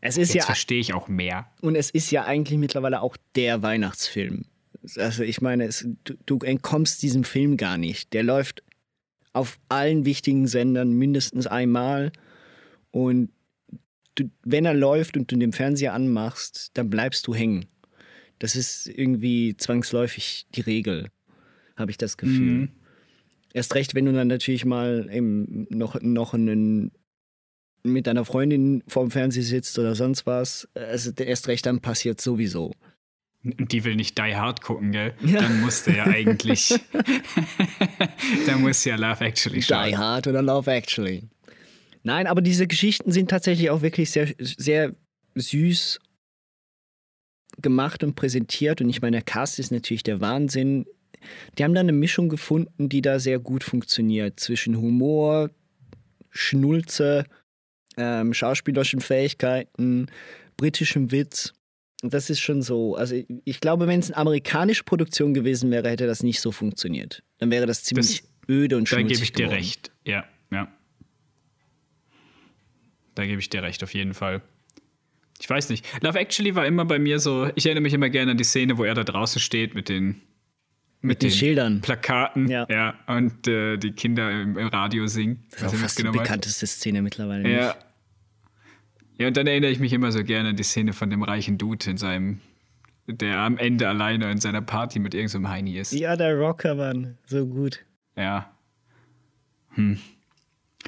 [0.00, 1.50] es ist Jetzt ja verstehe ich auch mehr.
[1.60, 4.44] Und es ist ja eigentlich mittlerweile auch der Weihnachtsfilm.
[4.96, 8.12] Also ich meine, es, du, du entkommst diesem Film gar nicht.
[8.12, 8.62] Der läuft
[9.32, 12.12] auf allen wichtigen Sendern mindestens einmal.
[12.90, 13.30] Und
[14.14, 17.66] du, wenn er läuft und du den Fernseher anmachst, dann bleibst du hängen.
[18.38, 21.08] Das ist irgendwie zwangsläufig die Regel,
[21.76, 22.40] habe ich das Gefühl.
[22.40, 22.68] Mhm.
[23.54, 25.08] Erst recht, wenn du dann natürlich mal
[25.70, 26.90] noch, noch einen,
[27.84, 30.68] mit deiner Freundin vorm Fernseher sitzt oder sonst was.
[30.74, 32.72] Also erst recht, dann passiert sowieso.
[33.44, 35.14] Die will nicht Die Hard gucken, gell?
[35.20, 35.40] Ja.
[35.40, 36.68] Dann musste ja eigentlich.
[38.46, 39.98] dann muss ja Love Actually Die schauen.
[39.98, 41.28] Hard oder Love Actually.
[42.04, 44.94] Nein, aber diese Geschichten sind tatsächlich auch wirklich sehr, sehr
[45.34, 46.00] süß
[47.60, 48.80] gemacht und präsentiert.
[48.80, 50.86] Und ich meine, der Cast ist natürlich der Wahnsinn.
[51.56, 54.40] Die haben da eine Mischung gefunden, die da sehr gut funktioniert.
[54.40, 55.50] Zwischen Humor,
[56.30, 57.24] Schnulze,
[57.96, 60.06] ähm, schauspielerischen Fähigkeiten,
[60.56, 61.52] britischem Witz.
[62.02, 62.96] Das ist schon so.
[62.96, 67.22] Also ich glaube, wenn es eine amerikanische Produktion gewesen wäre, hätte das nicht so funktioniert.
[67.38, 69.58] Dann wäre das ziemlich öde und Da schmutzig gebe ich dir geworden.
[69.58, 69.90] recht.
[70.04, 70.68] Ja, ja.
[73.14, 74.42] Da gebe ich dir recht, auf jeden Fall.
[75.40, 75.84] Ich weiß nicht.
[76.02, 78.78] Love Actually war immer bei mir so, ich erinnere mich immer gerne an die Szene,
[78.78, 80.22] wo er da draußen steht mit den,
[81.02, 81.80] Mit den Schildern.
[81.82, 82.48] Plakaten.
[82.48, 82.66] Ja.
[82.70, 82.94] Ja.
[83.06, 85.44] und äh, die Kinder im, im Radio singen.
[85.50, 87.48] Das ist auch fast die bekannteste Szene mittlerweile.
[87.50, 87.66] Ja.
[87.74, 87.76] Nicht?
[89.18, 91.58] Ja, und dann erinnere ich mich immer so gerne an die Szene von dem reichen
[91.58, 92.40] Dude in seinem,
[93.06, 95.92] der am Ende alleine in seiner Party mit irgendeinem Heini ist.
[95.92, 97.18] ja, der Rocker, Mann.
[97.26, 97.84] So gut.
[98.16, 98.50] Ja.
[99.74, 99.98] Hm.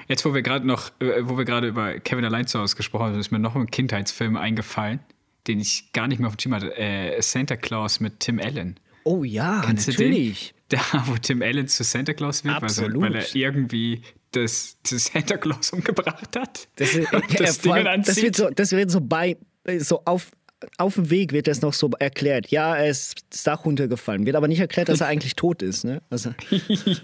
[0.08, 3.06] Jetzt, wo wir gerade noch, äh, wo wir gerade über Kevin allein zu Hause gesprochen
[3.06, 5.00] haben, ist mir noch ein Kindheitsfilm eingefallen,
[5.46, 6.76] den ich gar nicht mehr auf dem Schirm hatte.
[6.76, 8.80] Äh, Santa Claus mit Tim Allen.
[9.04, 10.53] Oh ja, Kennst natürlich.
[10.68, 13.02] Da, wo Tim Allen zu Santa Claus wird, weil, Absolut.
[13.02, 16.68] weil er irgendwie das, das Santa Claus umgebracht hat.
[16.76, 19.36] Das, ist, das vor allem, das wird so, das wird so bei,
[19.78, 20.30] so auf,
[20.78, 22.48] auf dem Weg wird das noch so erklärt.
[22.48, 24.26] Ja, er ist das Dach runtergefallen.
[24.26, 25.84] Wird aber nicht erklärt, dass er eigentlich tot ist.
[25.84, 26.02] Ne?
[26.10, 26.34] Also,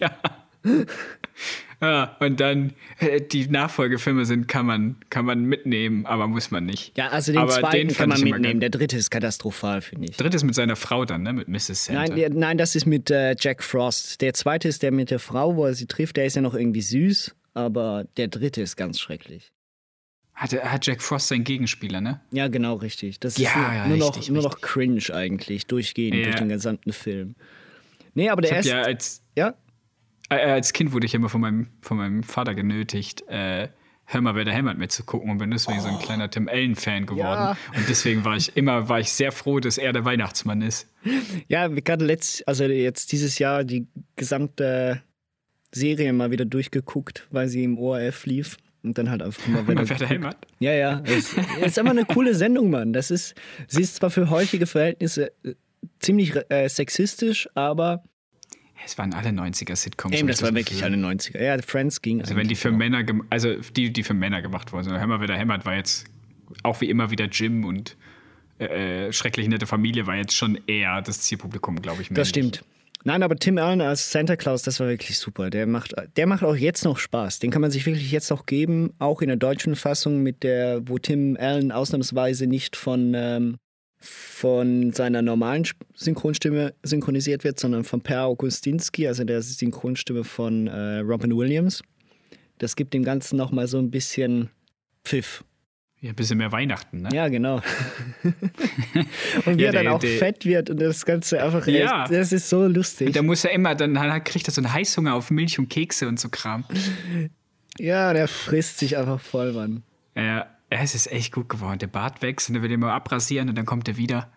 [0.01, 0.17] ja.
[1.81, 2.17] Ja.
[2.21, 6.97] Und dann äh, die Nachfolgefilme sind, kann man, kann man mitnehmen, aber muss man nicht.
[6.99, 8.61] ja, also den Aber zweiten den kann man mitnehmen.
[8.61, 10.17] Der dritte ist katastrophal, finde ich.
[10.17, 11.33] Drittes mit seiner Frau dann, ne?
[11.33, 11.87] Mit Mrs.
[11.87, 12.03] Santa.
[12.03, 14.21] Nein, der, nein, das ist mit äh, Jack Frost.
[14.21, 16.19] Der zweite ist der mit der Frau, wo er sie trifft.
[16.19, 19.51] Der ist ja noch irgendwie süß, aber der dritte ist ganz schrecklich.
[20.35, 22.21] Hat, hat Jack Frost seinen Gegenspieler, ne?
[22.31, 23.21] Ja, genau, richtig.
[23.21, 26.25] Das Ja, ist nur, ja, nur, noch, richtig, nur noch cringe eigentlich, durchgehend Ja.
[26.25, 27.35] durch den gesamten Film.
[28.15, 28.71] Nee, aber der erste.
[28.73, 29.55] ja als, Ja,
[30.31, 33.69] äh, als Kind wurde ich immer von meinem, von meinem Vater genötigt, äh,
[34.13, 36.49] Hör mal, wer der hämmert mit zu gucken und bin deswegen so ein kleiner Tim
[36.49, 37.23] Allen-Fan geworden.
[37.23, 37.57] Ja.
[37.77, 40.89] Und deswegen war ich immer, war ich sehr froh, dass er der Weihnachtsmann ist.
[41.47, 45.01] Ja, wir gerade letzt, also jetzt dieses Jahr die gesamte
[45.71, 48.57] Serie mal wieder durchgeguckt, weil sie im ORF lief.
[48.83, 49.75] Und dann halt einfach mal Hör wieder.
[49.83, 50.37] mal, wer der hämmert.
[50.59, 51.03] ja, ja.
[51.05, 51.33] Es
[51.65, 52.93] ist einfach eine coole Sendung, Mann.
[52.93, 53.37] Das ist,
[53.69, 55.55] sie ist zwar für heutige Verhältnisse äh,
[56.01, 58.03] ziemlich äh, sexistisch, aber
[58.85, 60.17] Es waren alle 90er-Sitcoms.
[60.17, 61.43] eben, das war wirklich alle 90er.
[61.43, 62.21] Ja, Friends ging.
[62.21, 62.77] Also wenn die für auch.
[62.77, 64.85] Männer, also die, die für Männer gemacht wurden.
[64.85, 66.07] So, Hör mal, wer der hämmert, war jetzt
[66.63, 67.97] auch wie immer wieder Jim und
[68.59, 72.09] äh, äh, schrecklich nette Familie war jetzt schon eher das Zielpublikum, glaube ich.
[72.09, 72.29] Das männlich.
[72.29, 72.65] stimmt.
[73.03, 75.49] Nein, aber Tim Allen als Santa Claus, das war wirklich super.
[75.49, 77.39] Der macht, der macht auch jetzt noch Spaß.
[77.39, 80.87] Den kann man sich wirklich jetzt noch geben, auch in der deutschen Fassung, mit der,
[80.87, 83.57] wo Tim Allen ausnahmsweise nicht von, ähm,
[84.01, 90.99] von seiner normalen Synchronstimme synchronisiert wird, sondern von Per Augustinski, also der Synchronstimme von äh,
[91.01, 91.83] Robin Williams.
[92.59, 94.51] Das gibt dem Ganzen nochmal so ein bisschen
[95.05, 95.45] Pfiff.
[96.03, 97.11] Ja, ein bisschen mehr Weihnachten, ne?
[97.13, 97.57] Ja, genau.
[99.45, 102.07] und wie Ja, er dann der- auch der- fett wird und das Ganze einfach, Ja.
[102.09, 103.09] das ist so lustig.
[103.09, 106.09] Und da muss er immer, dann kriegt er so einen Heißhunger auf Milch und Kekse
[106.09, 106.65] und so Kram.
[107.79, 109.83] Ja, der frisst sich einfach voll, Mann.
[110.17, 111.79] Ja, es ist echt gut geworden.
[111.79, 114.33] Der Bart wächst und er will immer abrasieren und dann kommt er wieder.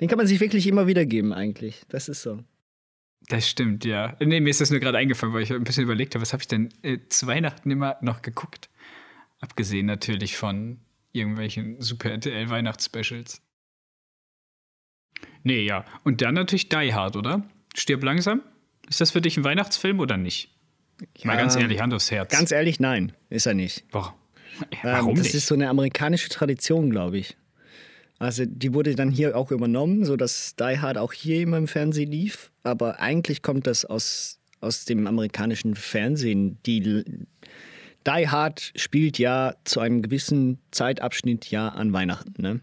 [0.00, 1.82] Den kann man sich wirklich immer wieder geben, eigentlich.
[1.88, 2.42] Das ist so.
[3.28, 4.16] Das stimmt, ja.
[4.20, 6.42] Nee, mir ist das nur gerade eingefallen, weil ich ein bisschen überlegt habe, was habe
[6.42, 8.68] ich denn äh, zu Weihnachten immer noch geguckt?
[9.40, 10.80] Abgesehen natürlich von
[11.12, 13.40] irgendwelchen Super RTL Weihnachtsspecials.
[15.42, 15.84] Nee, ja.
[16.02, 17.48] Und dann natürlich Die Hard, oder?
[17.74, 18.42] Stirb langsam?
[18.88, 20.50] Ist das für dich ein Weihnachtsfilm oder nicht?
[21.24, 22.30] Mal ganz ehrlich, Hand aufs Herz.
[22.30, 23.88] Ganz ehrlich, nein, ist er nicht.
[23.90, 24.14] Boah.
[24.82, 25.34] Warum ähm, das nicht?
[25.34, 27.36] ist so eine amerikanische Tradition, glaube ich.
[28.18, 32.10] Also die wurde dann hier auch übernommen, sodass Die Hard auch hier immer im Fernsehen
[32.10, 32.50] lief.
[32.62, 36.58] Aber eigentlich kommt das aus, aus dem amerikanischen Fernsehen.
[36.64, 42.60] Die Die Hard spielt ja zu einem gewissen Zeitabschnitt ja an Weihnachten, ne?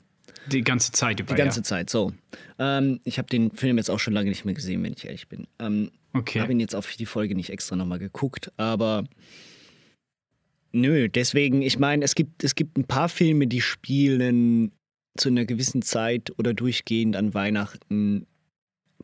[0.47, 1.35] Die ganze Zeit über.
[1.35, 1.63] Die ganze ja.
[1.63, 2.13] Zeit, so.
[2.57, 5.27] Ähm, ich habe den Film jetzt auch schon lange nicht mehr gesehen, wenn ich ehrlich
[5.27, 5.45] bin.
[5.59, 6.41] Ähm, okay.
[6.41, 9.03] Habe ihn jetzt auf die Folge nicht extra nochmal geguckt, aber
[10.71, 14.71] nö, deswegen, ich meine, es gibt, es gibt ein paar Filme, die spielen
[15.17, 18.27] zu einer gewissen Zeit oder durchgehend an Weihnachten,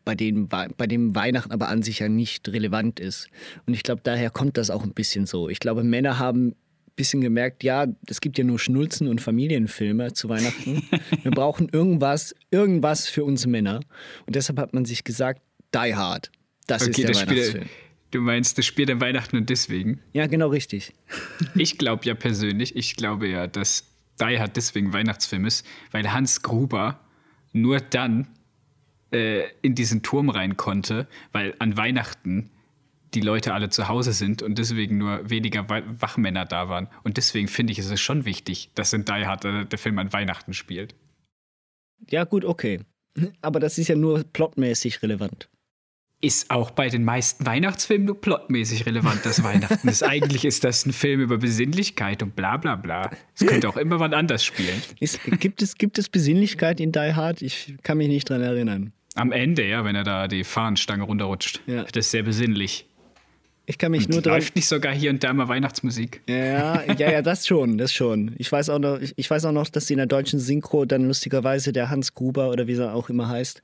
[0.06, 3.28] bei denen, bei dem Weihnachten aber an sich ja nicht relevant ist.
[3.66, 5.50] Und ich glaube, daher kommt das auch ein bisschen so.
[5.50, 6.56] Ich glaube, Männer haben ein
[6.96, 10.84] bisschen gemerkt, ja, es gibt ja nur Schnulzen und Familienfilme zu Weihnachten.
[11.24, 13.82] Wir brauchen irgendwas, irgendwas für uns Männer.
[14.26, 15.42] Und deshalb hat man sich gesagt,
[15.76, 16.32] Die Hard.
[16.68, 17.64] Das okay, ist der das Weihnachtsfilm.
[17.64, 20.02] Spiel, du meinst das Spiel der Weihnachten und deswegen?
[20.14, 20.94] Ja, genau richtig.
[21.56, 26.42] Ich glaube ja persönlich, ich glaube ja, dass Die Hard deswegen Weihnachtsfilm ist, weil Hans
[26.42, 27.00] Gruber
[27.54, 28.28] nur dann
[29.12, 32.52] äh, in diesen Turm rein konnte, weil an Weihnachten
[33.14, 36.88] die Leute alle zu Hause sind und deswegen nur weniger Wachmänner da waren.
[37.04, 39.98] Und deswegen finde ich, ist es schon wichtig, dass in Die Hard äh, der Film
[40.00, 40.96] an Weihnachten spielt.
[42.10, 42.82] Ja, gut, okay.
[43.42, 45.50] Aber das ist ja nur plotmäßig relevant
[46.20, 50.04] ist auch bei den meisten Weihnachtsfilmen nur plotmäßig relevant, dass Weihnachten ist.
[50.04, 53.12] Eigentlich ist das ein Film über Besinnlichkeit und bla bla bla.
[53.36, 54.82] Es könnte auch immer wann anders spielen.
[55.00, 57.42] Ist, gibt, es, gibt es Besinnlichkeit in Die Hard?
[57.44, 58.94] Ich kann mich nicht dran erinnern.
[59.14, 61.62] Am Ende, ja, wenn er da die Fahnenstange runterrutscht.
[61.68, 61.84] Ja.
[61.84, 62.88] Das ist sehr besinnlich.
[63.70, 64.36] Ich kann mich und nur dran.
[64.36, 66.22] Läuft nicht sogar hier und da mal Weihnachtsmusik?
[66.28, 68.34] Ja, ja, ja, das schon, das schon.
[68.38, 71.74] Ich weiß auch noch, ich weiß auch noch, dass in der deutschen Synchro dann lustigerweise
[71.74, 73.62] der Hans Gruber oder wie er auch immer heißt,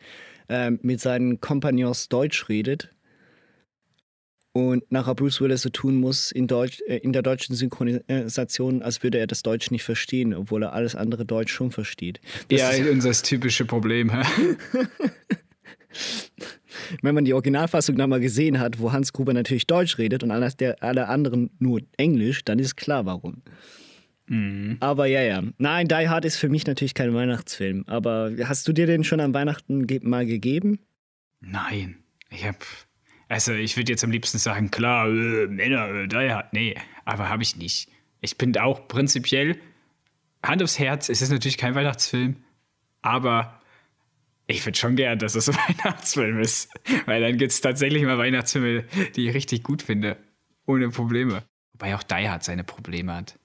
[0.49, 2.93] äh, mit seinen Kompagnons Deutsch redet
[4.55, 9.01] und nachher Bruce Willis so tun muss in, Deutsch, äh, in der deutschen Synchronisation, als
[9.01, 12.21] würde er das Deutsch nicht verstehen, obwohl er alles andere Deutsch schon versteht.
[12.49, 14.11] Das ja, ist unser typische Problem.
[17.01, 21.07] Wenn man die Originalfassung nochmal gesehen hat, wo Hans Gruber natürlich Deutsch redet und alle
[21.07, 23.41] anderen nur Englisch, dann ist klar, warum.
[24.33, 24.77] Mhm.
[24.79, 25.43] Aber ja, ja.
[25.59, 27.83] Nein, Die Hard ist für mich natürlich kein Weihnachtsfilm.
[27.85, 30.79] Aber hast du dir den schon an Weihnachten mal gegeben?
[31.39, 31.97] Nein.
[32.31, 32.65] Ich hab.
[33.29, 36.51] Also, ich würde jetzt am liebsten sagen, klar, äh, Männer, äh, Die Hard.
[36.53, 37.89] Nee, aber habe ich nicht.
[38.21, 39.59] Ich bin auch prinzipiell.
[40.43, 42.35] Hand aufs Herz, es ist natürlich kein Weihnachtsfilm,
[43.01, 43.61] aber
[44.47, 46.69] ich würde schon gern, dass es ein Weihnachtsfilm ist.
[47.05, 48.83] Weil dann gibt es tatsächlich mal Weihnachtsfilme,
[49.15, 50.17] die ich richtig gut finde.
[50.65, 51.43] Ohne Probleme.
[51.73, 53.39] Wobei auch Die Hard seine Probleme hat.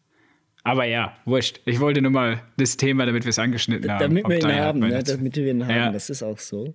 [0.64, 1.60] Aber ja, wurscht.
[1.64, 4.00] Ich wollte nur mal das Thema, damit wir es angeschnitten haben.
[4.00, 5.02] Damit wir ihn haben, ne?
[5.02, 5.92] damit wir ihn haben, ja.
[5.92, 6.74] das ist auch so.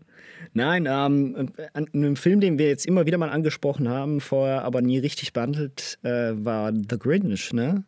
[0.54, 5.00] Nein, ähm, ein Film, den wir jetzt immer wieder mal angesprochen haben, vorher aber nie
[5.00, 7.84] richtig behandelt, äh, war The Grinch, ne?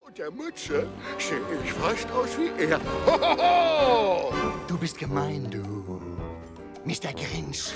[0.00, 0.86] Und der Mütze
[1.18, 2.80] sehe ich fast aus wie er.
[3.06, 4.32] Hohoho!
[4.68, 5.58] Du bist gemein, du.
[6.84, 7.12] Mr.
[7.12, 7.72] Grinch.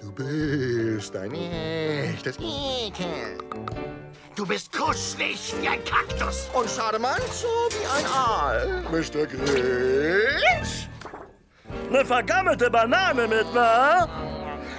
[0.00, 3.38] Du bist ein echtes Ekel.
[4.40, 6.48] Du bist kuschelig wie ein Kaktus.
[6.54, 8.82] Und Schademann so wie ein Aal.
[8.90, 9.26] Mr.
[9.26, 10.88] Grinch?
[11.90, 14.08] Eine vergammelte Banane mit, wa?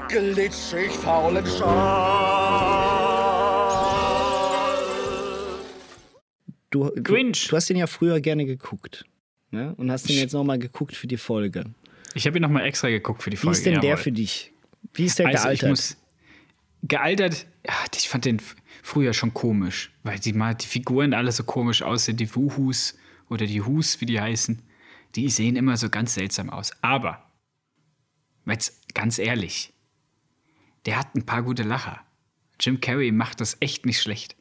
[0.08, 1.70] Glitschig faulen Schal.
[6.72, 9.06] Du, du, du hast ihn ja früher gerne geguckt.
[9.52, 9.76] Ne?
[9.78, 11.66] Und hast ihn jetzt nochmal geguckt für die Folge.
[12.16, 13.56] Ich habe ihn nochmal extra geguckt für die Folge.
[13.56, 13.90] Wie ist denn jawohl.
[13.90, 14.54] der für dich?
[14.96, 15.64] Wie ist der also gealtert?
[15.64, 15.98] Ich muss,
[16.82, 18.42] gealtert, ja, ich fand den
[18.82, 22.98] früher schon komisch, weil die, mal, die Figuren alle so komisch aussehen, die Wuhus
[23.30, 24.62] oder die Hus, wie die heißen,
[25.16, 26.72] die sehen immer so ganz seltsam aus.
[26.82, 27.32] Aber,
[28.46, 29.74] jetzt ganz ehrlich,
[30.86, 32.02] der hat ein paar gute Lacher.
[32.60, 34.36] Jim Carrey macht das echt nicht schlecht,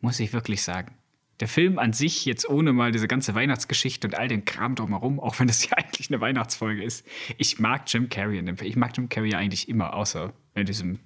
[0.00, 0.96] muss ich wirklich sagen.
[1.40, 5.18] Der Film an sich, jetzt ohne mal diese ganze Weihnachtsgeschichte und all den Kram drumherum,
[5.18, 7.04] auch wenn es ja eigentlich eine Weihnachtsfolge ist,
[7.36, 8.70] ich mag Jim Carrey in dem Film.
[8.70, 11.00] Ich mag Jim Carrey eigentlich immer, außer in diesem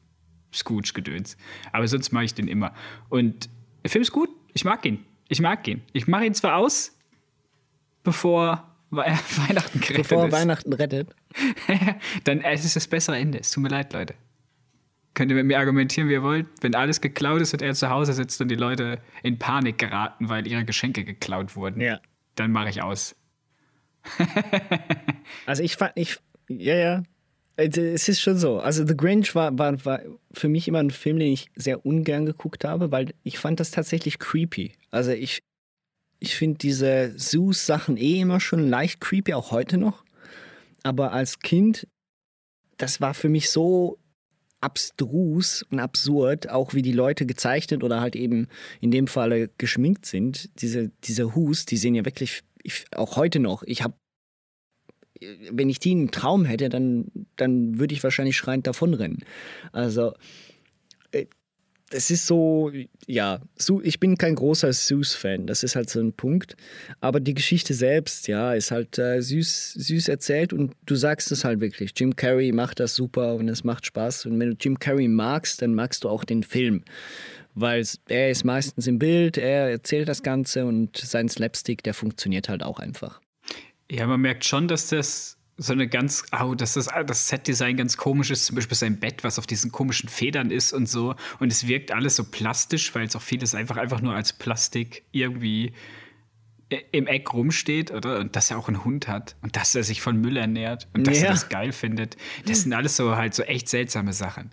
[0.57, 1.37] Scrooge-Gedöns.
[1.73, 2.75] Aber sonst mache ich den immer.
[3.09, 3.49] Und
[3.83, 4.31] der Film ist gut.
[4.53, 5.05] Ich mag ihn.
[5.29, 5.83] Ich mag ihn.
[5.93, 6.97] Ich mache ihn zwar aus,
[8.03, 10.33] bevor Weihnachten gerettet Bevor ist.
[10.33, 11.15] Weihnachten rettet.
[12.25, 13.41] Dann es ist das bessere Ende.
[13.41, 14.15] Es tut mir leid, Leute.
[15.15, 16.47] Könnt ihr mit mir argumentieren, wie ihr wollt.
[16.61, 20.29] Wenn alles geklaut ist und er zu Hause sitzt und die Leute in Panik geraten,
[20.29, 22.01] weil ihre Geschenke geklaut wurden, ja.
[22.35, 23.17] dann mache ich aus.
[25.47, 27.03] also ich fand, ich, ja, ja,
[27.57, 28.59] es ist schon so.
[28.59, 30.01] Also The Grinch war, war, war
[30.33, 33.71] für mich immer ein Film, den ich sehr ungern geguckt habe, weil ich fand das
[33.71, 34.73] tatsächlich creepy.
[34.91, 35.41] Also ich,
[36.19, 40.05] ich finde diese Zoos-Sachen eh immer schon leicht creepy, auch heute noch.
[40.83, 41.89] Aber als Kind,
[42.77, 43.99] das war für mich so
[44.61, 48.49] abstrus und absurd, auch wie die Leute gezeichnet oder halt eben
[48.81, 50.51] in dem Falle geschminkt sind.
[50.61, 53.95] Diese, diese Hus, die sehen ja wirklich, ich, auch heute noch, ich habe,
[55.51, 59.25] wenn ich die einen Traum hätte, dann, dann würde ich wahrscheinlich schreiend davonrennen.
[59.73, 60.13] Also
[61.91, 62.73] es ist so,
[63.07, 63.41] ja,
[63.83, 66.57] ich bin kein großer Süß-Fan, das ist halt so ein Punkt.
[67.01, 71.45] Aber die Geschichte selbst, ja, ist halt äh, süß, süß erzählt und du sagst es
[71.45, 71.93] halt wirklich.
[71.97, 74.27] Jim Carrey macht das super und es macht Spaß.
[74.27, 76.83] Und wenn du Jim Carrey magst, dann magst du auch den Film.
[77.55, 82.49] Weil er ist meistens im Bild, er erzählt das Ganze und sein Slapstick, der funktioniert
[82.49, 83.21] halt auch einfach.
[83.91, 87.97] Ja, man merkt schon, dass das so eine ganz, oh, dass das, das Set-Design ganz
[87.97, 91.15] komisch ist, zum Beispiel sein Bett, was auf diesen komischen Federn ist und so.
[91.39, 95.05] Und es wirkt alles so plastisch, weil es auch vieles einfach, einfach nur als Plastik
[95.13, 95.73] irgendwie
[96.91, 98.19] im Eck rumsteht, oder?
[98.19, 101.07] Und dass er auch einen Hund hat und dass er sich von Müll ernährt und
[101.07, 101.27] dass ja.
[101.27, 102.17] er das geil findet.
[102.45, 104.51] Das sind alles so halt so echt seltsame Sachen.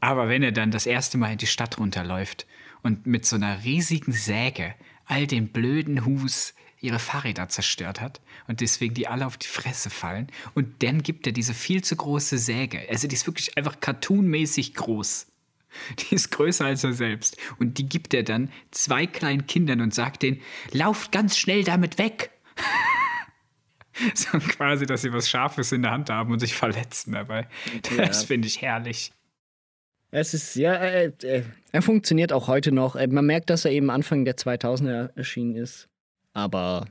[0.00, 2.46] Aber wenn er dann das erste Mal in die Stadt runterläuft
[2.82, 4.74] und mit so einer riesigen Säge
[5.06, 9.90] all den blöden Hus ihre Fahrräder zerstört hat und deswegen die alle auf die Fresse
[9.90, 10.28] fallen.
[10.54, 12.86] Und dann gibt er diese viel zu große Säge.
[12.90, 15.26] Also die ist wirklich einfach cartoonmäßig groß.
[15.98, 17.36] Die ist größer als er selbst.
[17.58, 20.40] Und die gibt er dann zwei kleinen Kindern und sagt denen,
[20.72, 22.30] lauft ganz schnell damit weg.
[24.14, 27.48] so quasi, dass sie was Scharfes in der Hand haben und sich verletzen dabei.
[27.96, 28.26] Das ja.
[28.26, 29.12] finde ich herrlich.
[30.10, 31.12] Es ist, ja, er,
[31.72, 32.94] er, funktioniert auch heute noch.
[32.94, 35.88] Man merkt, dass er eben Anfang der 2000er erschienen ist.
[36.36, 36.86] Aber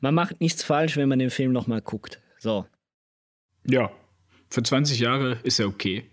[0.00, 2.20] man macht nichts falsch, wenn man den Film nochmal guckt.
[2.38, 2.66] So.
[3.66, 3.90] Ja,
[4.50, 6.04] für 20 Jahre ist er okay.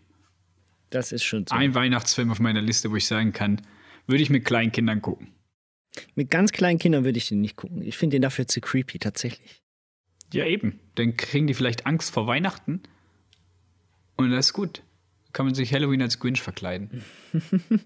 [0.89, 1.53] Das ist schon so.
[1.53, 3.61] Ein Weihnachtsfilm auf meiner Liste, wo ich sagen kann,
[4.07, 5.33] würde ich mit kleinen Kindern gucken.
[6.15, 7.81] Mit ganz kleinen Kindern würde ich den nicht gucken.
[7.81, 9.61] Ich finde den dafür zu creepy, tatsächlich.
[10.31, 10.79] Ja, eben.
[10.95, 12.81] Dann kriegen die vielleicht Angst vor Weihnachten.
[14.15, 14.83] Und das ist gut.
[15.33, 17.03] Kann man sich Halloween als Grinch verkleiden.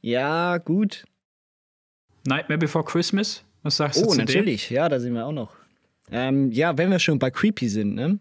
[0.00, 1.06] ja, gut.
[2.24, 3.44] Nightmare Before Christmas?
[3.62, 4.70] Was sagst oh, du zu Oh, natürlich.
[4.70, 5.54] Ja, da sind wir auch noch.
[6.10, 8.18] Ähm, ja, wenn wir schon bei Creepy sind, ne?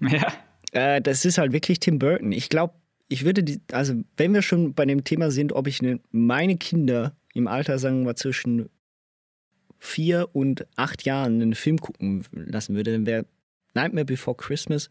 [0.00, 0.32] Ja.
[0.72, 2.32] Äh, das ist halt wirklich Tim Burton.
[2.32, 2.74] Ich glaube,
[3.08, 6.56] ich würde, die, also wenn wir schon bei dem Thema sind, ob ich ne, meine
[6.56, 8.68] Kinder im Alter, sagen wir mal, zwischen
[9.78, 13.26] vier und acht Jahren einen Film gucken lassen würde, dann wäre
[13.74, 14.90] Nightmare Before Christmas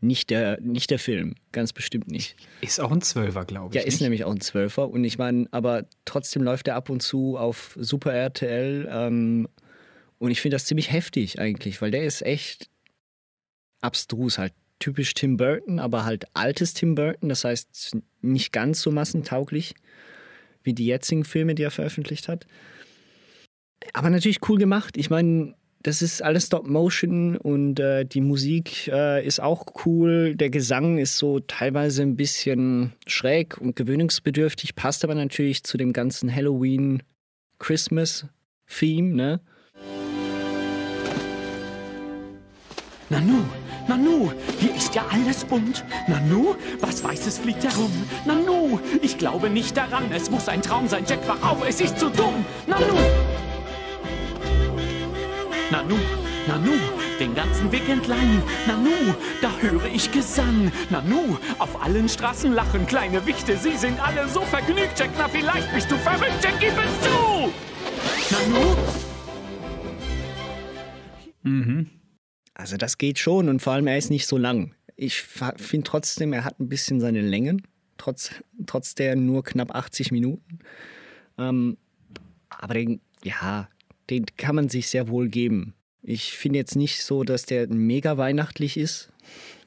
[0.00, 2.36] nicht der, nicht der Film, ganz bestimmt nicht.
[2.60, 3.80] Ist auch ein Zwölfer, glaube ich.
[3.80, 4.02] Ja, ist nicht?
[4.02, 4.88] nämlich auch ein Zwölfer.
[4.88, 8.88] Und ich meine, aber trotzdem läuft er ab und zu auf Super RTL.
[8.90, 9.48] Ähm,
[10.18, 12.68] und ich finde das ziemlich heftig eigentlich, weil der ist echt
[13.80, 17.28] abstrus, halt typisch Tim Burton, aber halt altes Tim Burton.
[17.28, 19.74] Das heißt, nicht ganz so massentauglich
[20.62, 22.46] wie die jetzigen Filme, die er veröffentlicht hat.
[23.94, 24.96] Aber natürlich cool gemacht.
[24.96, 30.34] Ich meine, das ist alles Stop Motion und äh, die Musik äh, ist auch cool.
[30.34, 35.92] Der Gesang ist so teilweise ein bisschen schräg und gewöhnungsbedürftig, passt aber natürlich zu dem
[35.92, 37.02] ganzen Halloween
[37.58, 38.26] Christmas
[38.66, 39.40] Theme, ne?
[43.10, 43.42] Nanu,
[43.88, 45.82] Nanu, hier ist ja alles bunt.
[46.08, 47.90] Nanu, was Weißes fliegt herum.
[48.26, 50.12] Nanu, ich glaube nicht daran.
[50.12, 51.04] Es muss ein Traum sein.
[51.08, 52.44] Jack, wach auf, es ist zu dumm.
[52.66, 53.47] Nanu!
[55.70, 55.96] Nanu,
[56.46, 56.72] Nanu,
[57.20, 58.42] den ganzen Weg entlang.
[58.66, 60.72] Nanu, da höre ich Gesang.
[60.88, 63.54] Nanu, auf allen Straßen lachen kleine Wichte.
[63.58, 65.10] Sie sind alle so vergnügt, Jack.
[65.18, 67.52] Na, vielleicht bist du verrückt, Jack, gib es zu!
[68.34, 68.76] Nanu?
[71.42, 71.90] Mhm.
[72.54, 74.74] Also das geht schon und vor allem er ist nicht so lang.
[74.96, 77.62] Ich finde trotzdem, er hat ein bisschen seine Längen,
[77.98, 78.30] trotz,
[78.66, 80.60] trotz der nur knapp 80 Minuten.
[81.36, 81.76] Ähm,
[82.48, 83.68] aber den, ja,
[84.10, 85.74] den kann man sich sehr wohl geben.
[86.02, 89.12] Ich finde jetzt nicht so, dass der mega weihnachtlich ist.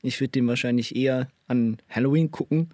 [0.01, 2.69] Ich würde den wahrscheinlich eher an Halloween gucken,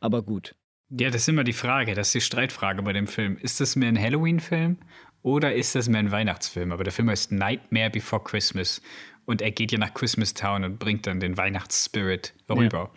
[0.00, 0.54] aber gut.
[0.90, 3.36] Ja, das ist immer die Frage, das ist die Streitfrage bei dem Film.
[3.38, 4.78] Ist das mehr ein Halloween-Film
[5.22, 6.72] oder ist das mehr ein Weihnachtsfilm?
[6.72, 8.82] Aber der Film heißt Nightmare Before Christmas
[9.24, 12.90] und er geht ja nach Christmas Town und bringt dann den Weihnachtsspirit rüber.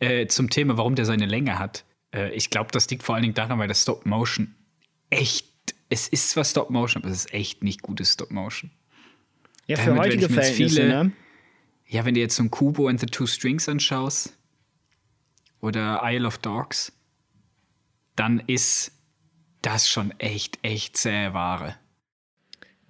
[0.00, 0.08] Ja.
[0.08, 1.84] Äh, zum Thema, warum der seine Länge hat.
[2.12, 4.54] Äh, ich glaube, das liegt vor allen Dingen daran, weil das Stop Motion
[5.10, 5.47] echt
[5.88, 8.70] es ist zwar Stop Motion, aber es ist echt nicht gutes Stop Motion.
[9.66, 11.12] Ja, für Damit, heutige Verhältnisse, viele, ne?
[11.86, 14.36] Ja, wenn du jetzt so ein Kubo and the Two Strings anschaust
[15.60, 16.92] oder Isle of Dogs,
[18.16, 18.92] dann ist
[19.62, 21.76] das schon echt, echt zähe Ware.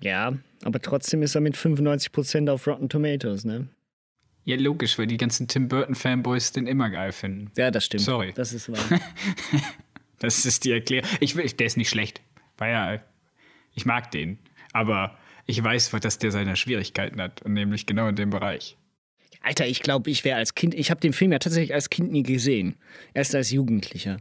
[0.01, 0.33] Ja,
[0.63, 3.69] aber trotzdem ist er mit 95% auf Rotten Tomatoes, ne?
[4.45, 7.51] Ja, logisch, weil die ganzen Tim Burton-Fanboys den immer geil finden.
[7.57, 8.03] Ja, das stimmt.
[8.05, 8.33] Sorry.
[8.35, 9.01] Das ist wahr.
[10.21, 11.09] das ist die Erklärung.
[11.21, 12.23] Ich, der ist nicht schlecht.
[12.59, 13.01] War ja,
[13.75, 14.39] ich mag den.
[14.73, 17.43] Aber ich weiß, dass der seine Schwierigkeiten hat.
[17.43, 18.77] Und nämlich genau in dem Bereich.
[19.41, 22.11] Alter, ich glaube, ich wäre als Kind, ich habe den Film ja tatsächlich als Kind
[22.11, 22.77] nie gesehen.
[23.15, 24.19] Erst als Jugendlicher.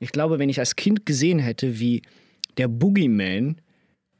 [0.00, 2.02] Ich glaube, wenn ich als Kind gesehen hätte, wie
[2.56, 3.60] der Boogeyman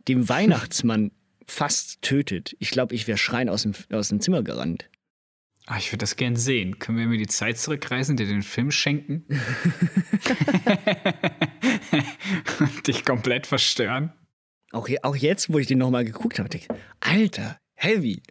[0.09, 1.11] den Weihnachtsmann
[1.47, 4.90] fast tötet, ich glaube, ich wäre schreien aus dem, aus dem Zimmer gerannt.
[5.67, 6.79] Ah, ich würde das gern sehen.
[6.79, 9.25] Können wir mir die Zeit zurückreisen, dir den Film schenken?
[12.61, 14.13] Und dich komplett verstören?
[14.73, 18.23] Auch, auch jetzt, wo ich den nochmal geguckt habe, denke ich, Alter, heavy.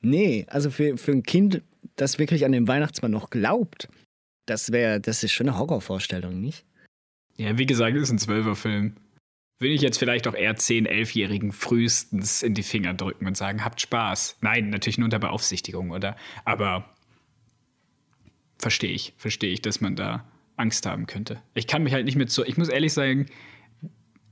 [0.00, 1.62] Nee, also für, für ein Kind,
[1.96, 3.88] das wirklich an den Weihnachtsmann noch glaubt,
[4.46, 6.64] das wäre, das ist schon eine Horrorvorstellung, nicht?
[7.36, 8.96] Ja, wie gesagt, ist ein Zwölferfilm.
[9.60, 13.62] Will ich jetzt vielleicht auch eher 10-, 11-Jährigen frühestens in die Finger drücken und sagen,
[13.62, 14.38] habt Spaß.
[14.40, 16.16] Nein, natürlich nur unter Beaufsichtigung, oder?
[16.46, 16.94] Aber
[18.58, 20.24] verstehe ich, verstehe ich, dass man da
[20.56, 21.42] Angst haben könnte.
[21.52, 23.26] Ich kann mich halt nicht mit so, ich muss ehrlich sagen,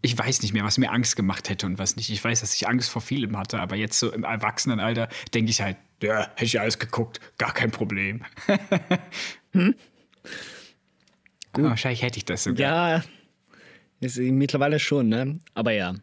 [0.00, 2.08] ich weiß nicht mehr, was mir Angst gemacht hätte und was nicht.
[2.08, 5.60] Ich weiß, dass ich Angst vor vielem hatte, aber jetzt so im Erwachsenenalter denke ich
[5.60, 8.22] halt, ja, hätte ich alles geguckt, gar kein Problem.
[9.52, 9.74] hm?
[11.52, 11.64] Gut.
[11.64, 13.00] wahrscheinlich hätte ich das sogar.
[13.00, 13.04] Ja,
[14.00, 15.38] ist mittlerweile schon, ne?
[15.54, 15.94] Aber ja.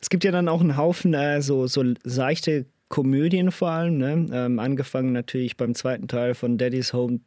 [0.00, 4.26] Es gibt ja dann auch einen Haufen äh, so, so seichte Komödien vor allem, ne?
[4.32, 7.20] Ähm, angefangen natürlich beim zweiten Teil von Daddy's Home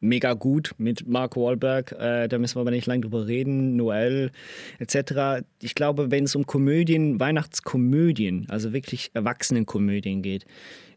[0.00, 1.92] mega gut mit Mark Wahlberg.
[1.92, 3.76] Äh, da müssen wir aber nicht lange drüber reden.
[3.76, 4.30] Noel
[4.78, 5.44] etc.
[5.60, 10.44] Ich glaube, wenn es um Komödien, Weihnachtskomödien, also wirklich Erwachsenenkomödien geht,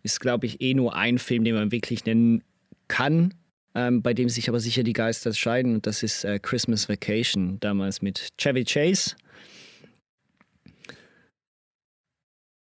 [0.03, 2.43] ist, glaube ich, eh nur ein Film, den man wirklich nennen
[2.88, 3.34] kann.
[3.76, 7.59] Ähm, bei dem sich aber sicher die Geister scheiden und das ist äh, Christmas Vacation,
[7.59, 9.15] damals mit Chevy Chase.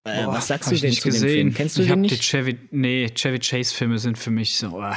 [0.05, 1.27] Äh, Boah, was sagst du denn zu gesehen.
[1.27, 1.53] dem Film?
[1.53, 2.15] Kennst du ich den nicht?
[2.15, 4.69] Die Chevy, nee, Chevy Chase Filme sind für mich so.
[4.77, 4.93] Oh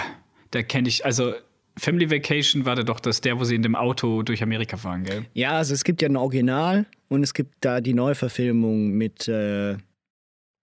[0.50, 1.34] da kenne ich, also
[1.76, 5.04] Family Vacation war da doch das, der, wo sie in dem Auto durch Amerika fahren,
[5.04, 5.24] gell?
[5.34, 9.76] Ja, also es gibt ja ein Original und es gibt da die Neuverfilmung mit, äh,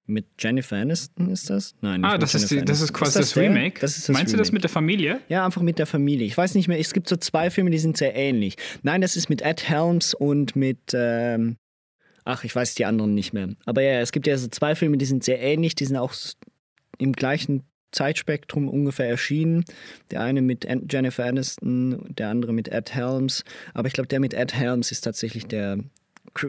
[0.08, 1.76] mit Jennifer Aniston, ist das?
[1.82, 3.80] Nein, nicht Ah, das ist, die, das ist quasi ist das, das Remake.
[3.80, 4.32] Das das Meinst Remake.
[4.32, 5.20] du das mit der Familie?
[5.30, 6.28] Ja, einfach mit der Familie.
[6.28, 8.56] Ich weiß nicht mehr, es gibt so zwei Filme, die sind sehr ähnlich.
[8.84, 11.58] Nein, das ist mit Ed Helms und mit, ähm,
[12.24, 13.50] ach, ich weiß die anderen nicht mehr.
[13.66, 16.14] Aber ja, es gibt ja so zwei Filme, die sind sehr ähnlich, die sind auch
[16.98, 19.64] im gleichen Zeitspektrum ungefähr erschienen.
[20.12, 23.44] Der eine mit Jennifer Aniston, der andere mit Ed Helms.
[23.74, 25.80] Aber ich glaube, der mit Ed Helms ist tatsächlich der,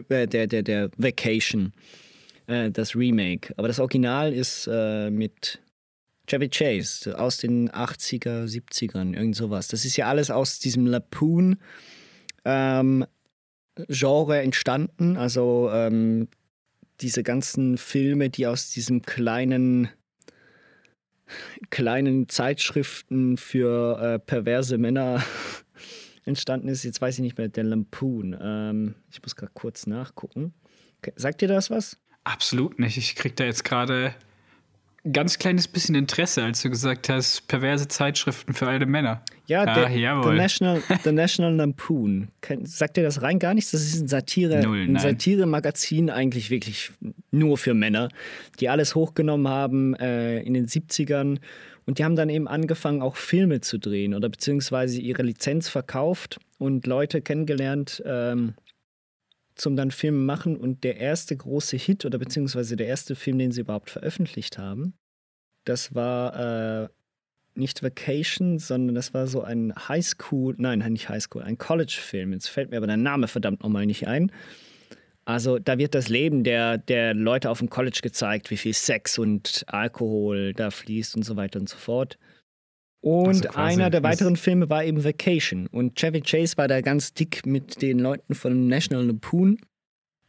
[0.09, 1.71] äh, der, der, der Vacation,
[2.47, 3.53] äh, das Remake.
[3.57, 5.61] Aber das Original ist äh, mit
[6.27, 9.67] Chevy Chase aus den 80er, 70ern, irgend sowas.
[9.67, 11.59] Das ist ja alles aus diesem Lapoon.
[12.43, 13.05] Ähm,
[13.89, 16.29] Genre entstanden, also ähm,
[16.99, 19.89] diese ganzen Filme, die aus diesem kleinen
[21.69, 25.23] kleinen Zeitschriften für äh, perverse Männer
[26.25, 26.83] entstanden ist.
[26.83, 28.35] Jetzt weiß ich nicht mehr, der Lampoon.
[28.39, 30.53] Ähm, ich muss gerade kurz nachgucken.
[31.15, 31.97] Sagt dir das was?
[32.27, 32.97] Absolut nicht.
[32.97, 34.13] Ich krieg da jetzt gerade
[35.13, 39.21] ganz kleines bisschen Interesse, als du gesagt hast, perverse Zeitschriften für alte Männer.
[39.45, 42.27] Ja, ah, der, The, National, The National Lampoon.
[42.63, 43.71] Sagt dir das rein gar nichts?
[43.71, 46.91] Das ist ein Satire, Null, ein Satire-Magazin eigentlich wirklich
[47.31, 48.09] nur für Männer,
[48.59, 51.39] die alles hochgenommen haben äh, in den 70ern.
[51.85, 56.41] Und die haben dann eben angefangen, auch Filme zu drehen oder beziehungsweise ihre Lizenz verkauft
[56.57, 58.55] und Leute kennengelernt, ähm,
[59.57, 60.57] zum dann Filme machen.
[60.57, 64.93] Und der erste große Hit oder beziehungsweise der erste Film, den sie überhaupt veröffentlicht haben,
[65.65, 66.89] das war äh,
[67.55, 72.33] nicht Vacation, sondern das war so ein Highschool, nein, nicht Highschool, ein College-Film.
[72.33, 74.31] Jetzt fällt mir aber der Name verdammt nochmal nicht ein.
[75.25, 79.17] Also da wird das Leben der, der Leute auf dem College gezeigt, wie viel Sex
[79.17, 82.17] und Alkohol da fließt und so weiter und so fort.
[83.01, 85.67] Und also einer der weiteren Filme war eben Vacation.
[85.67, 89.59] Und Chevy Chase war da ganz dick mit den Leuten von National Lampoon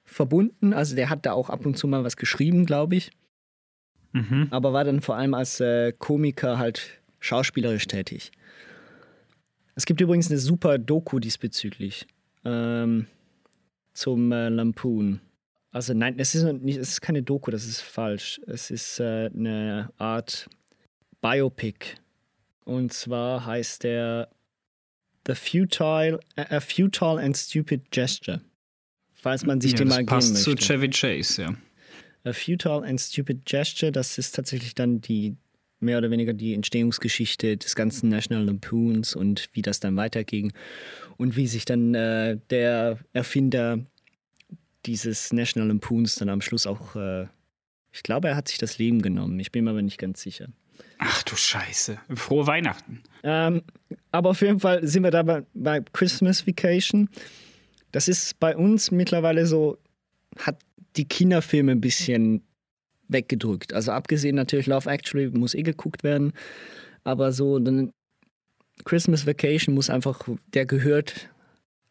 [0.04, 0.72] verbunden.
[0.72, 3.10] Also der hat da auch ab und zu mal was geschrieben, glaube ich.
[4.12, 4.48] Mhm.
[4.50, 8.32] Aber war dann vor allem als äh, Komiker halt schauspielerisch tätig.
[9.74, 12.06] Es gibt übrigens eine super Doku diesbezüglich
[12.44, 13.06] ähm,
[13.92, 15.20] zum äh, Lampoon.
[15.70, 18.40] Also nein, es ist, nicht, es ist keine Doku, das ist falsch.
[18.46, 20.48] Es ist äh, eine Art
[21.20, 21.96] Biopic.
[22.68, 24.28] Und zwar heißt der
[25.26, 28.42] The Futile, A Futile and Stupid Gesture.
[29.14, 30.32] Falls man sich ja, den mal geben möchte.
[30.32, 31.54] passt zu Chevy Chase, ja.
[32.24, 35.34] A Futile and Stupid Gesture, das ist tatsächlich dann die
[35.80, 40.52] mehr oder weniger die Entstehungsgeschichte des ganzen National Lampoons und wie das dann weiterging
[41.16, 43.78] und wie sich dann äh, der Erfinder
[44.84, 47.28] dieses National Lampoons dann am Schluss auch, äh,
[47.92, 49.40] ich glaube, er hat sich das Leben genommen.
[49.40, 50.48] Ich bin mir aber nicht ganz sicher.
[50.98, 51.98] Ach du Scheiße.
[52.14, 53.02] Frohe Weihnachten.
[53.22, 53.62] Ähm,
[54.10, 57.08] aber auf jeden Fall sind wir da bei, bei Christmas Vacation.
[57.92, 59.78] Das ist bei uns mittlerweile so,
[60.38, 60.58] hat
[60.96, 62.42] die Kinderfilme ein bisschen
[63.08, 63.72] weggedrückt.
[63.72, 66.32] Also abgesehen natürlich Love Actually muss eh geguckt werden,
[67.04, 67.92] aber so dann
[68.84, 70.20] Christmas Vacation muss einfach,
[70.54, 71.30] der gehört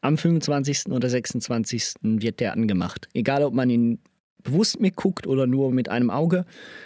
[0.02, 0.88] am 25.
[0.88, 1.96] oder 26.
[2.02, 3.10] wird der angemacht.
[3.14, 4.00] Egal, ob man ihn
[4.44, 6.46] bewusst mitguckt oder nur mit einem Auge,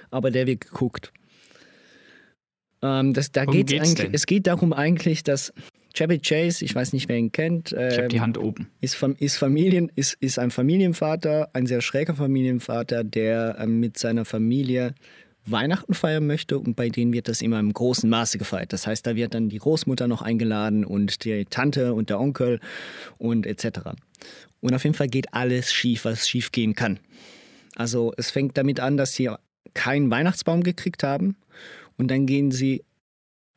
[0.10, 1.12] aber der wird geguckt.
[2.82, 5.54] Ähm, das, da geht's geht's eigentlich, es geht darum eigentlich, dass
[5.94, 8.70] Chevy Chase, ich weiß nicht, wer ihn kennt, Ich habe die ähm, Hand oben.
[8.80, 14.26] ist, ist, Familien, ist, ist ein Familienvater, ein sehr schräger Familienvater, der ähm, mit seiner
[14.26, 14.96] Familie
[15.46, 18.74] Weihnachten feiern möchte und bei denen wird das immer im großen Maße gefeiert.
[18.74, 22.60] Das heißt, da wird dann die Großmutter noch eingeladen und die Tante und der Onkel
[23.18, 23.80] und etc.
[24.60, 27.00] Und auf jeden Fall geht alles schief, was schief gehen kann.
[27.76, 29.32] Also es fängt damit an, dass sie
[29.74, 31.38] keinen Weihnachtsbaum gekriegt haben
[32.02, 32.84] und dann gehen sie,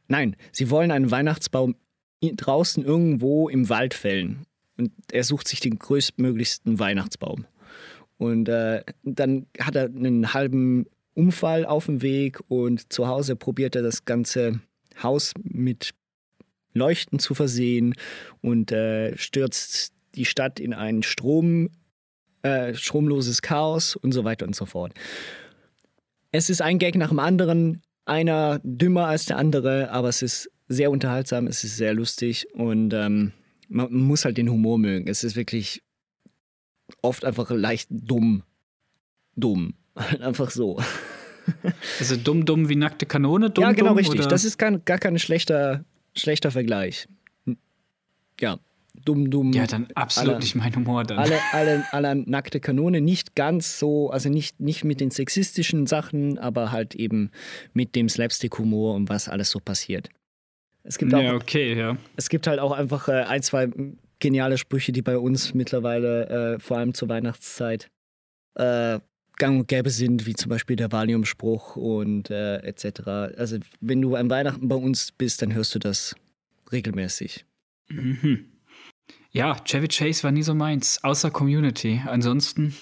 [0.07, 1.77] nein, sie wollen einen Weihnachtsbaum
[2.21, 4.45] draußen irgendwo im Wald fällen
[4.77, 7.47] und er sucht sich den größtmöglichsten Weihnachtsbaum.
[8.19, 10.85] Und äh, dann hat er einen halben
[11.15, 14.61] Unfall auf dem Weg und zu Hause probiert er das ganze
[15.03, 15.95] Haus mit
[16.75, 17.95] Leuchten zu versehen
[18.43, 21.71] und äh, stürzt die Stadt in ein Strom,
[22.43, 24.93] äh, stromloses Chaos und so weiter und so fort.
[26.31, 30.51] Es ist ein Gag nach dem anderen, einer dümmer als der andere, aber es ist
[30.69, 33.33] sehr unterhaltsam, es ist sehr lustig und ähm,
[33.69, 35.09] man muss halt den Humor mögen.
[35.09, 35.83] Es ist wirklich
[37.03, 38.43] oft einfach leicht dumm.
[39.37, 39.75] Dumm.
[40.21, 40.81] Einfach so.
[41.99, 43.51] Also dumm, dumm wie nackte Kanone?
[43.51, 44.21] Dumm, ja, genau dumm, richtig.
[44.21, 44.29] Oder?
[44.31, 45.85] Das ist kein, gar kein schlechter,
[46.17, 47.07] schlechter Vergleich.
[48.41, 48.59] Ja,
[49.05, 49.53] dumm, dumm.
[49.53, 51.19] ja, dann absolut nicht mein Humor dann.
[51.19, 56.39] alle, alle, alle nackte Kanone, nicht ganz so, also nicht, nicht mit den sexistischen Sachen,
[56.39, 57.31] aber halt eben
[57.73, 60.09] mit dem Slapstick-Humor und was alles so passiert.
[60.83, 61.97] Es gibt, auch, ja, okay, ja.
[62.17, 63.69] es gibt halt auch einfach äh, ein, zwei
[64.19, 67.89] geniale Sprüche, die bei uns mittlerweile, äh, vor allem zur Weihnachtszeit,
[68.55, 69.01] äh,
[69.37, 73.09] gang und gäbe sind, wie zum Beispiel der Valium-Spruch und äh, etc.
[73.37, 76.15] Also wenn du an Weihnachten bei uns bist, dann hörst du das
[76.71, 77.45] regelmäßig.
[77.89, 78.54] Mhm.
[79.35, 82.01] Ja, Chevy Chase war nie so meins, außer Community.
[82.07, 82.75] Ansonsten,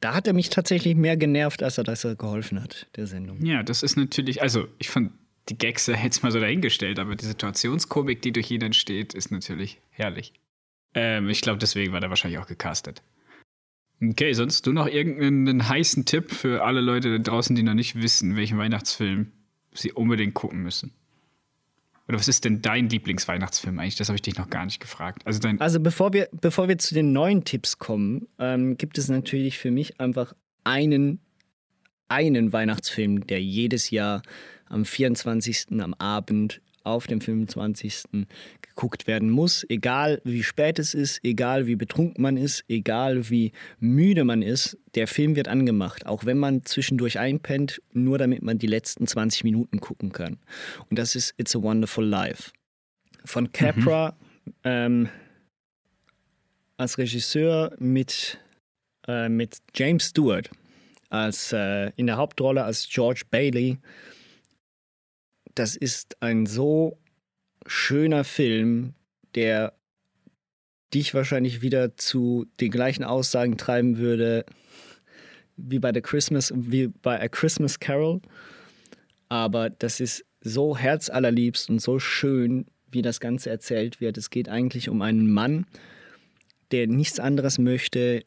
[0.00, 3.44] Da hat er mich tatsächlich mehr genervt, als er, dass er geholfen hat, der Sendung.
[3.44, 5.12] ja, das ist natürlich, also ich fand
[5.48, 9.30] die Gags ja jetzt mal so dahingestellt, aber die Situationskomik, die durch ihn entsteht, ist
[9.30, 10.32] natürlich herrlich.
[10.94, 13.02] Ähm, ich glaube, deswegen war der wahrscheinlich auch gecastet.
[14.00, 18.00] Okay, sonst du noch irgendeinen heißen Tipp für alle Leute da draußen, die noch nicht
[18.00, 19.32] wissen, welchen Weihnachtsfilm
[19.74, 20.92] sie unbedingt gucken müssen?
[22.08, 23.96] Oder was ist denn dein Lieblingsweihnachtsfilm eigentlich?
[23.96, 25.26] Das habe ich dich noch gar nicht gefragt.
[25.26, 29.08] Also dein Also bevor wir, bevor wir zu den neuen Tipps kommen, ähm, gibt es
[29.08, 30.34] natürlich für mich einfach
[30.64, 31.20] einen,
[32.08, 34.22] einen Weihnachtsfilm, der jedes Jahr
[34.66, 35.80] am 24.
[35.80, 38.04] am Abend auf dem 25.
[38.78, 39.66] geguckt werden muss.
[39.68, 43.50] Egal wie spät es ist, egal wie betrunken man ist, egal wie
[43.80, 46.06] müde man ist, der Film wird angemacht.
[46.06, 50.38] Auch wenn man zwischendurch einpennt, nur damit man die letzten 20 Minuten gucken kann.
[50.90, 52.52] Und das ist It's a Wonderful Life.
[53.24, 54.16] Von Capra
[54.62, 55.08] ähm,
[56.76, 58.38] als Regisseur mit,
[59.08, 60.50] äh, mit James Stewart
[61.10, 63.78] als, äh, in der Hauptrolle als George Bailey.
[65.56, 66.96] Das ist ein so
[67.66, 68.94] schöner Film,
[69.34, 69.74] der
[70.94, 74.44] dich wahrscheinlich wieder zu den gleichen Aussagen treiben würde
[75.56, 78.20] wie bei der Christmas, wie bei A Christmas Carol.
[79.28, 84.16] Aber das ist so herzallerliebst und so schön, wie das Ganze erzählt wird.
[84.16, 85.66] Es geht eigentlich um einen Mann,
[86.70, 88.24] der nichts anderes möchte,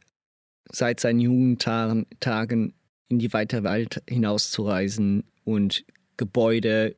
[0.71, 2.73] seit seinen Jugendtagen Tagen
[3.07, 5.83] in die weite Welt hinauszureisen und
[6.17, 6.95] Gebäude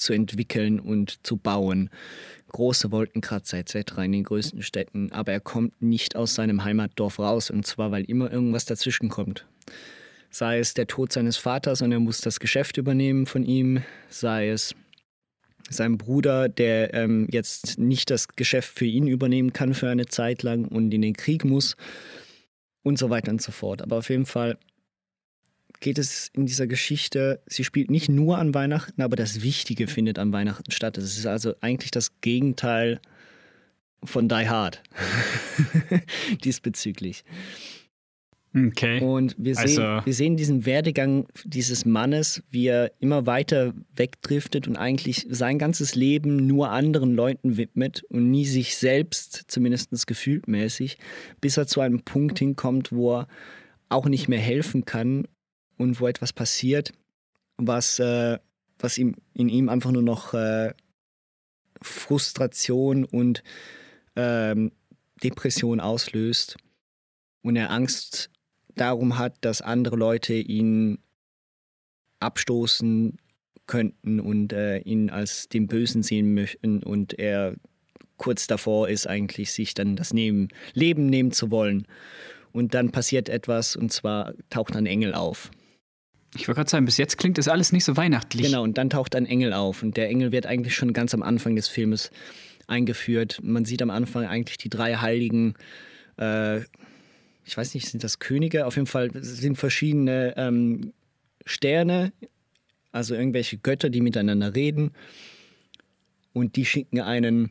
[0.00, 1.90] zu entwickeln und zu bauen.
[2.48, 3.98] Große Wolkenkratzer etc.
[3.98, 5.12] in den größten Städten.
[5.12, 7.50] Aber er kommt nicht aus seinem Heimatdorf raus.
[7.50, 9.46] Und zwar, weil immer irgendwas dazwischen kommt.
[10.30, 14.50] Sei es der Tod seines Vaters und er muss das Geschäft übernehmen von ihm, sei
[14.50, 14.74] es
[15.68, 20.42] sein Bruder, der ähm, jetzt nicht das Geschäft für ihn übernehmen kann für eine Zeit
[20.42, 21.76] lang und in den Krieg muss
[22.82, 23.82] und so weiter und so fort.
[23.82, 24.58] Aber auf jeden Fall
[25.80, 30.18] geht es in dieser Geschichte, sie spielt nicht nur an Weihnachten, aber das Wichtige findet
[30.18, 30.98] an Weihnachten statt.
[30.98, 33.00] Es ist also eigentlich das Gegenteil
[34.04, 34.82] von Die Hard
[36.44, 37.24] diesbezüglich.
[38.56, 39.00] Okay.
[39.00, 44.66] Und wir sehen, Also- wir sehen diesen Werdegang dieses Mannes, wie er immer weiter wegdriftet
[44.66, 50.98] und eigentlich sein ganzes Leben nur anderen Leuten widmet und nie sich selbst, zumindest gefühltmäßig,
[51.40, 53.28] bis er zu einem Punkt hinkommt, wo er
[53.88, 55.28] auch nicht mehr helfen kann
[55.80, 56.92] und wo etwas passiert,
[57.56, 58.38] was, äh,
[58.78, 60.74] was ihm, in ihm einfach nur noch äh,
[61.80, 63.42] Frustration und
[64.14, 64.72] ähm,
[65.24, 66.58] Depression auslöst
[67.42, 68.30] und er Angst
[68.74, 70.98] darum hat, dass andere Leute ihn
[72.18, 73.16] abstoßen
[73.66, 77.56] könnten und äh, ihn als den Bösen sehen möchten und er
[78.18, 81.86] kurz davor ist eigentlich, sich dann das Leben nehmen zu wollen.
[82.52, 85.50] Und dann passiert etwas und zwar taucht ein Engel auf.
[86.36, 88.46] Ich wollte gerade sagen, bis jetzt klingt das alles nicht so weihnachtlich.
[88.46, 91.22] Genau, und dann taucht ein Engel auf und der Engel wird eigentlich schon ganz am
[91.22, 92.10] Anfang des Filmes
[92.68, 93.40] eingeführt.
[93.42, 95.54] Man sieht am Anfang eigentlich die drei heiligen,
[96.18, 96.60] äh,
[97.44, 98.66] ich weiß nicht, sind das Könige?
[98.66, 100.92] Auf jeden Fall sind verschiedene ähm,
[101.44, 102.12] Sterne,
[102.92, 104.92] also irgendwelche Götter, die miteinander reden.
[106.32, 107.50] Und die schicken einen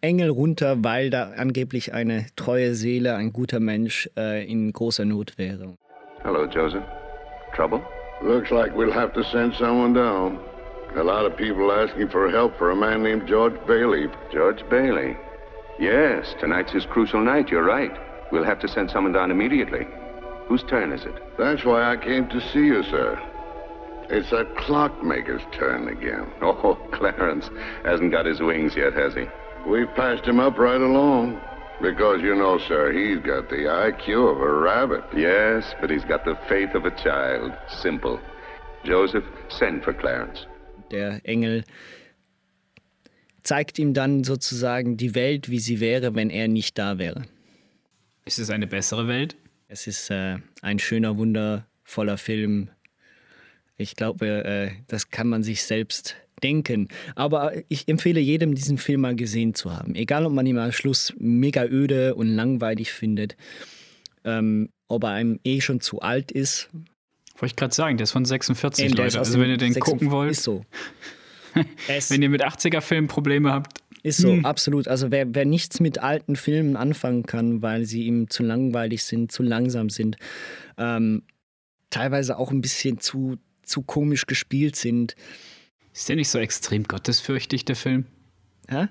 [0.00, 5.36] Engel runter, weil da angeblich eine treue Seele, ein guter Mensch äh, in großer Not
[5.36, 5.76] wäre.
[6.22, 6.84] Hello, Joseph.
[7.54, 7.84] Trouble?
[8.22, 10.40] Looks like we'll have to send someone down.
[10.96, 14.08] A lot of people asking for help for a man named George Bailey.
[14.32, 15.16] George Bailey?
[15.78, 17.92] Yes, tonight's his crucial night, you're right.
[18.30, 19.86] We'll have to send someone down immediately.
[20.46, 21.14] Whose turn is it?
[21.38, 23.20] That's why I came to see you, sir.
[24.10, 26.30] It's that clockmaker's turn again.
[26.42, 27.48] Oh, Clarence
[27.84, 29.26] hasn't got his wings yet, has he?
[29.66, 31.40] We've passed him up right along.
[31.82, 35.02] Because, you know, sir, he's got the IQ of a rabbit.
[35.16, 37.52] Yes, but he's got the faith of a child.
[37.82, 38.20] Simple.
[38.84, 40.46] Joseph, send for Clarence.
[40.92, 41.64] Der Engel
[43.42, 47.24] zeigt ihm dann sozusagen die Welt, wie sie wäre, wenn er nicht da wäre.
[48.26, 49.34] Ist es eine bessere Welt?
[49.66, 52.70] Es ist äh, ein schöner, wundervoller Film.
[53.76, 56.88] Ich glaube, äh, das kann man sich selbst denken.
[57.14, 59.94] Aber ich empfehle jedem, diesen Film mal gesehen zu haben.
[59.94, 63.36] Egal, ob man ihn am Schluss mega öde und langweilig findet,
[64.24, 66.68] ähm, ob er einem eh schon zu alt ist.
[67.36, 69.18] Wollte ich gerade sagen, der ist von 46, Eben, Leute.
[69.18, 70.32] Also wenn ihr den 46, gucken wollt.
[70.32, 70.64] Ist so.
[72.08, 73.80] wenn ihr mit 80er-Filmen Probleme habt.
[74.02, 74.44] Ist so, hm.
[74.44, 74.88] absolut.
[74.88, 79.30] Also wer, wer nichts mit alten Filmen anfangen kann, weil sie ihm zu langweilig sind,
[79.30, 80.16] zu langsam sind,
[80.76, 81.22] ähm,
[81.90, 85.14] teilweise auch ein bisschen zu, zu komisch gespielt sind,
[85.92, 88.06] ist der nicht so extrem gottesfürchtig, der Film?
[88.68, 88.88] Hä?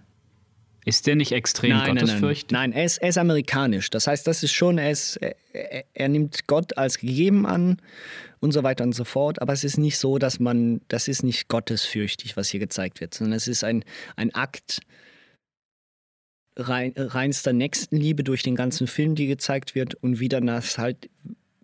[0.83, 2.51] Ist der nicht extrem nein, gottesfürchtig?
[2.51, 3.89] Nein, nein, nein er, ist, er ist amerikanisch.
[3.91, 5.35] Das heißt, das ist schon, er, ist, er,
[5.93, 7.77] er, nimmt Gott als gegeben an
[8.39, 9.41] und so weiter und so fort.
[9.41, 13.13] Aber es ist nicht so, dass man, das ist nicht gottesfürchtig, was hier gezeigt wird,
[13.13, 13.85] sondern es ist ein,
[14.15, 14.81] ein Akt
[16.55, 21.09] rein, reinster Nächstenliebe durch den ganzen Film, die gezeigt wird und wie dann das halt,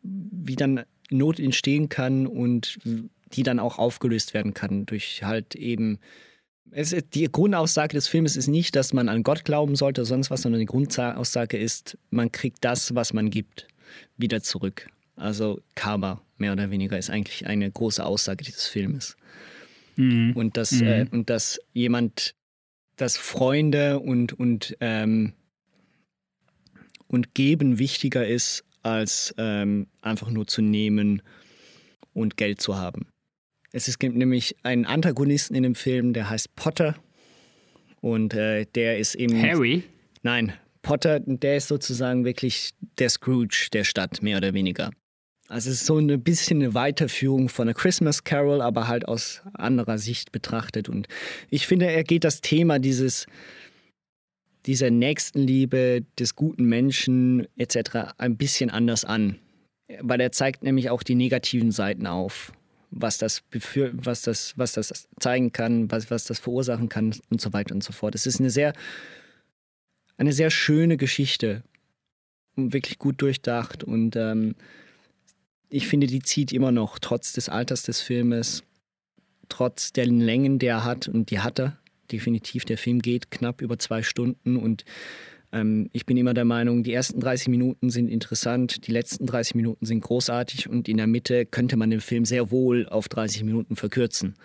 [0.04, 2.80] wie dann Not entstehen kann und
[3.34, 6.00] die dann auch aufgelöst werden kann durch halt eben.
[6.72, 10.30] Es, die Grundaussage des Films ist nicht, dass man an Gott glauben sollte, oder sonst
[10.30, 13.68] was, sondern die Grundaussage ist, man kriegt das, was man gibt,
[14.18, 14.90] wieder zurück.
[15.16, 19.16] Also Karma, mehr oder weniger, ist eigentlich eine große Aussage dieses Filmes.
[19.96, 20.34] Mhm.
[20.36, 20.88] Und, dass, mhm.
[20.88, 22.36] äh, und dass jemand,
[22.98, 25.34] dass Freunde und, und, ähm,
[27.08, 31.22] und Geben wichtiger ist, als ähm, einfach nur zu nehmen
[32.14, 33.08] und Geld zu haben.
[33.72, 36.96] Es gibt nämlich einen Antagonisten in dem Film, der heißt Potter.
[38.02, 39.42] Und äh, der ist eben.
[39.42, 39.84] Harry?
[40.24, 44.92] Nein, Potter, der ist sozusagen wirklich der Scrooge der Stadt, mehr oder weniger.
[45.50, 49.42] Also es ist so ein bisschen eine Weiterführung von A Christmas Carol, aber halt aus
[49.54, 50.90] anderer Sicht betrachtet.
[50.90, 51.08] Und
[51.50, 53.28] ich finde, er geht das Thema dieses,
[54.66, 58.14] dieser Nächstenliebe, des guten Menschen etc.
[58.18, 59.40] ein bisschen anders an.
[60.02, 62.52] Weil er zeigt nämlich auch die negativen Seiten auf
[62.90, 67.54] was das, was das, was das zeigen kann, was, was das verursachen kann und so
[67.54, 68.16] weiter und so fort.
[68.16, 68.74] Es ist eine sehr,
[70.18, 71.64] eine sehr schöne Geschichte
[72.56, 74.56] wirklich gut durchdacht und ähm,
[75.70, 78.64] ich finde, die zieht immer noch, trotz des Alters des Filmes,
[79.50, 81.78] trotz der Längen, die er hat und die hat er
[82.12, 82.66] definitiv.
[82.66, 84.86] Der Film geht knapp über zwei Stunden und
[85.58, 89.56] ähm, ich bin immer der Meinung, die ersten 30 Minuten sind interessant, die letzten 30
[89.56, 93.44] Minuten sind großartig und in der Mitte könnte man den Film sehr wohl auf 30
[93.44, 94.36] Minuten verkürzen.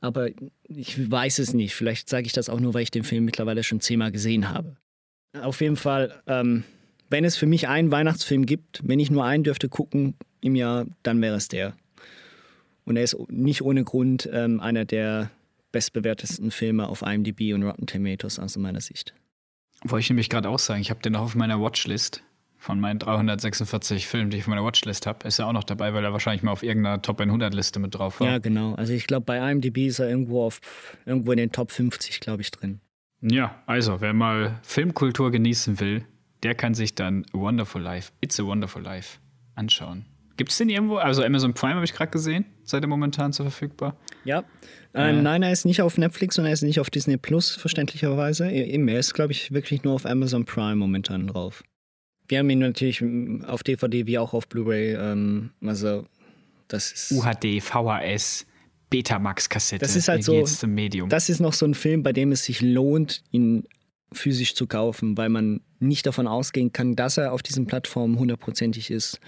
[0.00, 0.28] Aber
[0.68, 1.74] ich weiß es nicht.
[1.74, 4.76] Vielleicht sage ich das auch nur, weil ich den Film mittlerweile schon zehnmal gesehen habe.
[5.40, 6.64] Auf jeden Fall, ähm,
[7.08, 10.86] wenn es für mich einen Weihnachtsfilm gibt, wenn ich nur einen dürfte gucken im Jahr,
[11.04, 11.74] dann wäre es der.
[12.84, 15.30] Und er ist nicht ohne Grund ähm, einer der
[15.70, 19.14] bestbewertesten Filme auf IMDb und Rotten Tomatoes aus meiner Sicht.
[19.84, 22.22] Wollte ich nämlich gerade auch sagen, ich habe den auch auf meiner Watchlist
[22.62, 25.26] von meinen 346 Filmen, die ich auf meiner Watchlist habe.
[25.26, 27.94] Ist er auch noch dabei, weil er wahrscheinlich mal auf irgendeiner Top 100 Liste mit
[27.94, 28.28] drauf war.
[28.28, 28.74] Ja, genau.
[28.74, 30.60] Also ich glaube, bei IMDb ist er irgendwo, auf,
[31.04, 32.80] irgendwo in den Top 50, glaube ich, drin.
[33.20, 36.04] Ja, also wer mal Filmkultur genießen will,
[36.44, 39.18] der kann sich dann A Wonderful Life, It's a Wonderful Life
[39.54, 40.06] anschauen.
[40.36, 40.96] Gibt es den irgendwo?
[40.96, 42.46] Also Amazon Prime habe ich gerade gesehen.
[42.64, 43.96] Seid ihr momentan so verfügbar?
[44.24, 44.44] Ja.
[44.94, 45.22] Ähm, äh.
[45.22, 48.50] Nein, er ist nicht auf Netflix und er ist nicht auf Disney Plus, verständlicherweise.
[48.50, 51.62] Er ist, glaube ich, wirklich nur auf Amazon Prime momentan drauf.
[52.28, 53.02] Wir haben ihn natürlich
[53.46, 54.94] auf DVD wie auch auf Blu-ray.
[54.94, 56.06] Ähm, also
[56.68, 58.46] Das ist, UHD, VHS,
[58.90, 59.80] Betamax-Kassette.
[59.80, 60.40] das ist halt so.
[61.08, 63.64] Das ist noch so ein Film, bei dem es sich lohnt, ihn
[64.12, 68.90] physisch zu kaufen, weil man nicht davon ausgehen kann, dass er auf diesen Plattformen hundertprozentig
[68.90, 69.20] ist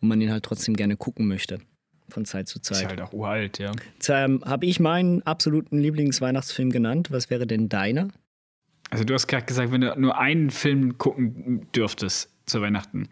[0.00, 1.60] und man ihn halt trotzdem gerne gucken möchte.
[2.08, 2.88] Von Zeit zu ist Zeit.
[2.88, 3.72] halt auch uralt, ja.
[4.08, 7.10] Ähm, Habe ich meinen absoluten Lieblingsweihnachtsfilm genannt.
[7.10, 8.08] Was wäre denn deiner?
[8.90, 13.08] Also du hast gerade gesagt, wenn du nur einen Film gucken dürftest zu Weihnachten.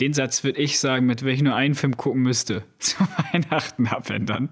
[0.00, 2.96] Den Satz würde ich sagen, mit welchem nur einen Film gucken müsste zu
[3.32, 4.48] Weihnachten abändern.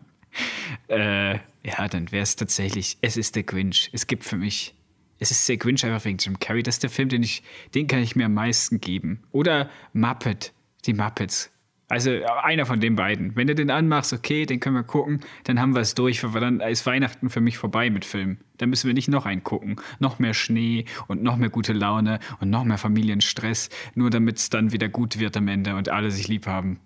[0.88, 1.34] Äh,
[1.64, 3.90] ja, dann wäre es tatsächlich, es ist der Grinch.
[3.92, 4.74] Es gibt für mich,
[5.18, 6.62] es ist der Grinch einfach wegen Jim Carrey.
[6.62, 7.42] Das ist der Film, den ich,
[7.74, 9.22] den kann ich mir am meisten geben.
[9.30, 10.52] Oder Muppet,
[10.86, 11.51] die Muppets.
[11.92, 13.36] Also äh, einer von den beiden.
[13.36, 16.40] Wenn du den anmachst, okay, den können wir gucken, dann haben wir es durch, weil
[16.40, 18.38] dann ist Weihnachten für mich vorbei mit Filmen.
[18.56, 19.76] Dann müssen wir nicht noch einen gucken.
[19.98, 24.48] Noch mehr Schnee und noch mehr gute Laune und noch mehr Familienstress, nur damit es
[24.48, 26.80] dann wieder gut wird am Ende und alle sich lieb haben.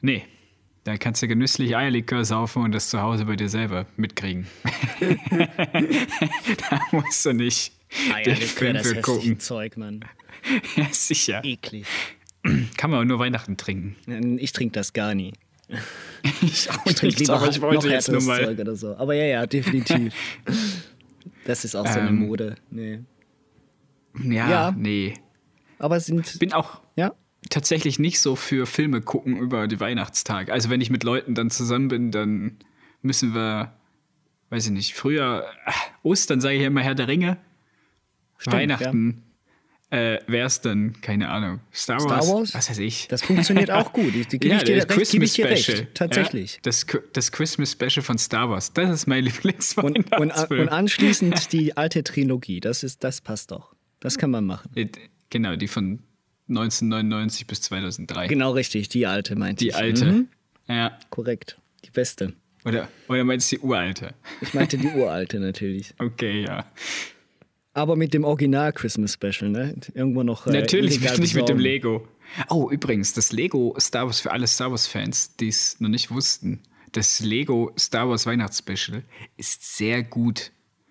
[0.00, 0.24] Nee,
[0.84, 4.46] dann kannst du genüsslich Eierlikör saufen und das zu Hause bei dir selber mitkriegen.
[6.70, 9.38] da musst du nicht Film das gucken.
[9.38, 10.02] Zeug, Mann.
[10.76, 11.44] Ja, sicher.
[11.44, 11.84] Eklig.
[12.76, 14.38] Kann man nur Weihnachten trinken.
[14.38, 15.32] Ich trinke das gar nie.
[16.42, 18.44] Ich auch Ich trinke lieber aber ich noch wollte jetzt nur mal.
[18.44, 18.96] Zeug oder so.
[18.96, 20.14] Aber ja, ja, definitiv.
[21.44, 22.56] das ist auch so eine Ähm, Mode.
[22.70, 23.00] Nee.
[24.24, 24.74] Ja, Ja.
[24.76, 25.14] nee.
[25.78, 27.12] Aber sind, Bin auch ja,
[27.50, 30.52] tatsächlich nicht so für Filme gucken über die Weihnachtstage.
[30.52, 32.56] Also wenn ich mit Leuten dann zusammen bin, dann
[33.02, 33.72] müssen wir,
[34.50, 35.72] weiß ich nicht, früher ah,
[36.02, 37.36] Ostern sage ich ja immer Herr der Ringe.
[38.38, 39.22] Stimmt, Weihnachten
[39.90, 42.54] äh, wäre es dann, keine Ahnung, Star Star Wars, Wars?
[42.54, 43.08] was weiß ich.
[43.08, 44.14] das funktioniert auch gut.
[44.14, 45.48] Ich, die gebe ja, ich dir, das recht, Christmas Special.
[45.48, 45.86] recht.
[45.94, 46.54] Tatsächlich.
[46.54, 50.60] Ja, das, das Christmas Special von Star Wars, das ist mein Und, und, Lieblingsweihnachtsfilm.
[50.62, 52.60] und anschließend die alte Trilogie.
[52.60, 53.74] Das, ist, das passt doch.
[54.00, 54.70] Das kann man machen.
[54.74, 54.88] Äh,
[55.30, 56.00] Genau, die von
[56.48, 58.26] 1999 bis 2003.
[58.28, 59.76] Genau richtig, die alte meinte Die ich.
[59.76, 60.04] alte.
[60.06, 60.28] Mhm,
[60.68, 60.98] Ja.
[61.10, 61.58] korrekt.
[61.84, 62.32] Die beste.
[62.64, 64.14] Oder, oder meinst du die uralte?
[64.40, 65.94] Ich meinte die uralte natürlich.
[65.98, 66.64] Okay, ja.
[67.78, 69.74] Aber mit dem Original Christmas Special, ne?
[69.94, 70.46] Irgendwo noch.
[70.48, 71.60] äh, Natürlich nicht mit dem besorgen.
[71.60, 72.08] Lego.
[72.50, 76.60] Oh, übrigens, das Lego Star Wars für alle Star Wars-Fans, die es noch nicht wussten,
[76.92, 79.04] das Lego Star Wars Weihnachtsspecial
[79.36, 80.50] ist sehr gut,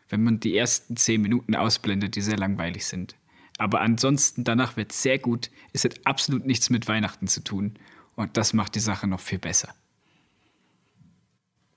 [0.10, 3.16] wenn man die ersten zehn Minuten ausblendet, die sehr langweilig sind.
[3.58, 5.50] Aber ansonsten danach wird sehr gut.
[5.74, 7.74] Es hat absolut nichts mit Weihnachten zu tun.
[8.16, 9.74] Und das macht die Sache noch viel besser.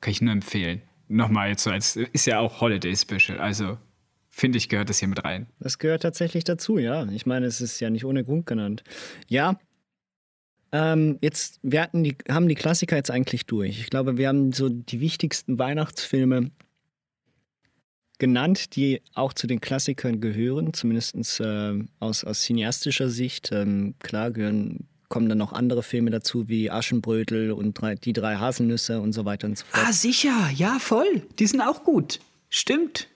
[0.00, 0.82] Kann ich nur empfehlen.
[1.08, 3.76] Nochmal jetzt so als, ist ja auch Holiday Special, also
[4.30, 5.48] finde ich, gehört das hier mit rein.
[5.58, 7.06] Das gehört tatsächlich dazu, ja.
[7.10, 8.82] Ich meine, es ist ja nicht ohne Grund genannt.
[9.28, 9.58] Ja.
[10.72, 13.80] Ähm, jetzt, wir hatten die, haben die Klassiker jetzt eigentlich durch.
[13.80, 16.52] Ich glaube, wir haben so die wichtigsten Weihnachtsfilme
[18.18, 23.50] genannt, die auch zu den Klassikern gehören, zumindest äh, aus, aus cineastischer Sicht.
[23.50, 28.36] Ähm, klar gehören, kommen dann noch andere Filme dazu, wie Aschenbrötel und drei, die drei
[28.36, 29.84] Haselnüsse und so weiter und so fort.
[29.88, 31.22] Ah, sicher, ja, voll.
[31.40, 32.20] Die sind auch gut.
[32.48, 33.08] Stimmt.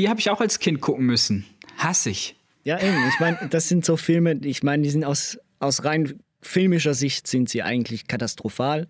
[0.00, 1.44] Die habe ich auch als Kind gucken müssen.
[1.76, 2.34] Hass ich.
[2.64, 2.96] Ja, eben.
[3.10, 7.26] Ich meine, das sind so Filme, ich meine, die sind aus, aus rein filmischer Sicht
[7.26, 8.88] sind sie eigentlich katastrophal.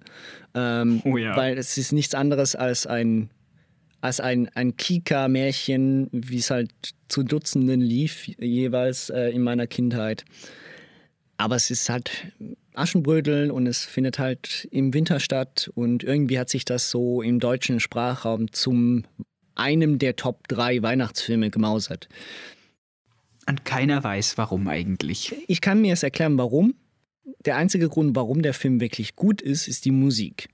[0.55, 1.37] Ähm, Oh ja.
[1.37, 3.29] Weil es ist nichts anderes als ein,
[4.01, 6.71] als ein, ein Kika-Märchen, wie es halt
[7.09, 10.25] zu Dutzenden lief, jeweils äh, in meiner Kindheit.
[11.39, 12.13] Aber es ist halt
[12.75, 17.41] Aschenbrödel und es findet halt im Winter statt und irgendwie hat sich das so im
[17.41, 19.07] deutschen Sprachraum zum
[19.55, 22.09] einem der Top 3 Weihnachtsfilme gemausert.
[23.49, 25.35] Und keiner weiß, warum eigentlich.
[25.49, 26.75] Ich kann mir es erklären, warum.
[27.45, 30.49] Der einzige Grund, warum der Film wirklich gut ist, ist die Musik.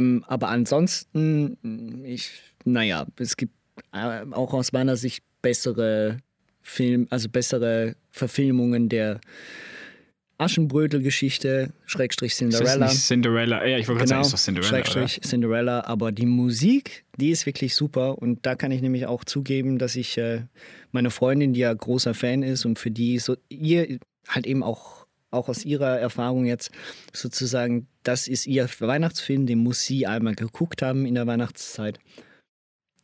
[0.00, 2.30] Ähm, aber ansonsten, ich,
[2.64, 3.54] naja, es gibt
[3.92, 6.18] äh, auch aus meiner Sicht bessere
[6.62, 9.20] Film, also bessere Verfilmungen der
[10.38, 12.88] Aschenbrötel-Geschichte, Schrägstrich Ist das Cinderella.
[12.88, 13.66] Cinderella?
[13.66, 14.86] Ja, ich wollte gerade sagen, ist doch Cinderella, oder?
[14.86, 19.24] Schrägstrich Cinderella, aber die Musik, die ist wirklich super und da kann ich nämlich auch
[19.24, 20.42] zugeben, dass ich äh,
[20.92, 23.98] meine Freundin, die ja großer Fan ist und für die so ihr
[24.28, 24.99] halt eben auch
[25.30, 26.70] auch aus ihrer Erfahrung jetzt
[27.12, 31.98] sozusagen, das ist ihr Weihnachtsfilm, den muss sie einmal geguckt haben in der Weihnachtszeit.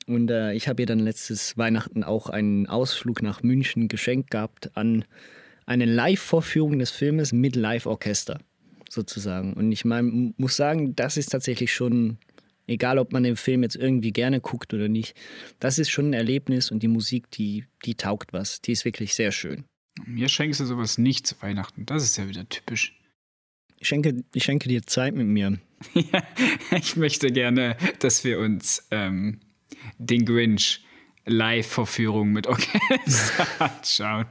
[0.07, 4.70] Und äh, ich habe ihr dann letztes Weihnachten auch einen Ausflug nach München geschenkt gehabt
[4.77, 5.05] an
[5.66, 8.39] eine Live-Vorführung des Filmes mit Live-Orchester
[8.89, 9.53] sozusagen.
[9.55, 12.18] Und ich mein, muss sagen, das ist tatsächlich schon,
[12.68, 15.16] egal ob man den Film jetzt irgendwie gerne guckt oder nicht,
[15.59, 18.61] das ist schon ein Erlebnis und die Musik, die, die taugt was.
[18.61, 19.64] Die ist wirklich sehr schön.
[20.05, 21.86] Mir schenkst du sowas nicht zu Weihnachten.
[21.86, 22.99] Das ist ja wieder typisch.
[23.78, 25.59] Ich schenke, ich schenke dir Zeit mit mir.
[26.70, 29.40] ich möchte gerne, dass wir uns ähm,
[29.99, 30.84] den Grinch
[31.26, 34.26] Live-Vorführung mit Orchester anschauen.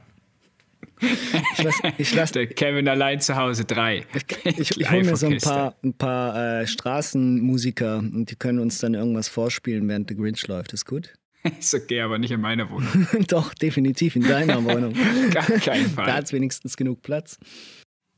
[1.00, 4.06] Ich lass, ich lass, Der Kevin allein zu Hause 3.
[4.14, 8.58] Ich, ich, ich hole mir so ein paar, ein paar äh, Straßenmusiker und die können
[8.60, 10.72] uns dann irgendwas vorspielen, während der Grinch läuft.
[10.72, 11.12] Ist gut?
[11.58, 13.06] Ist okay, aber nicht in meiner Wohnung.
[13.28, 14.94] Doch, definitiv in deiner Wohnung.
[15.30, 16.06] Gar keinen Fall.
[16.06, 17.38] Da hat es wenigstens genug Platz.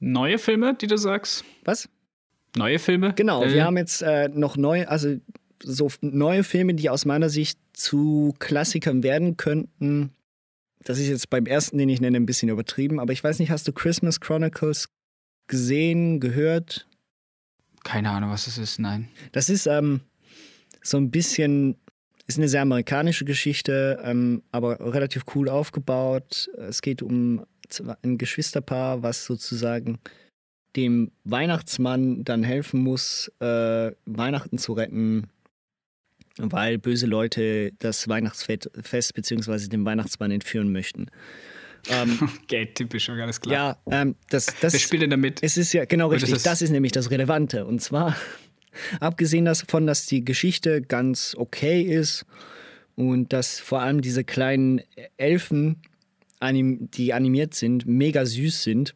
[0.00, 1.44] Neue Filme, die du sagst?
[1.64, 1.88] Was?
[2.56, 3.12] Neue Filme?
[3.14, 5.16] Genau, äh, wir haben jetzt äh, noch neue, also
[5.62, 10.12] so neue Filme, die aus meiner Sicht zu Klassikern werden könnten.
[10.84, 13.50] Das ist jetzt beim ersten, den ich nenne, ein bisschen übertrieben, aber ich weiß nicht,
[13.50, 14.88] hast du Christmas Chronicles
[15.48, 16.86] gesehen, gehört?
[17.84, 19.08] Keine Ahnung, was das ist, nein.
[19.32, 20.00] Das ist ähm,
[20.82, 21.76] so ein bisschen,
[22.28, 26.48] ist eine sehr amerikanische Geschichte, ähm, aber relativ cool aufgebaut.
[26.56, 27.44] Es geht um
[28.02, 29.98] ein Geschwisterpaar, was sozusagen
[30.76, 35.28] dem Weihnachtsmann dann helfen muss, äh, Weihnachten zu retten
[36.38, 39.68] weil böse Leute das Weihnachtsfest bzw.
[39.68, 41.06] den Weihnachtsmann entführen möchten.
[41.88, 43.78] Ähm, okay, typisch, alles klar.
[43.88, 44.72] Ja, ähm, das, das.
[44.72, 45.42] Wer spielt denn damit?
[45.42, 46.30] Es ist ja, genau richtig.
[46.30, 47.66] Das, das ist nämlich das Relevante.
[47.66, 48.16] Und zwar,
[49.00, 52.24] abgesehen davon, dass die Geschichte ganz okay ist
[52.96, 54.80] und dass vor allem diese kleinen
[55.16, 55.82] Elfen,
[56.42, 58.94] die animiert sind, mega süß sind,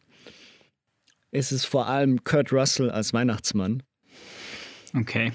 [1.31, 3.83] ist es vor allem Kurt Russell als Weihnachtsmann.
[4.95, 5.31] Okay.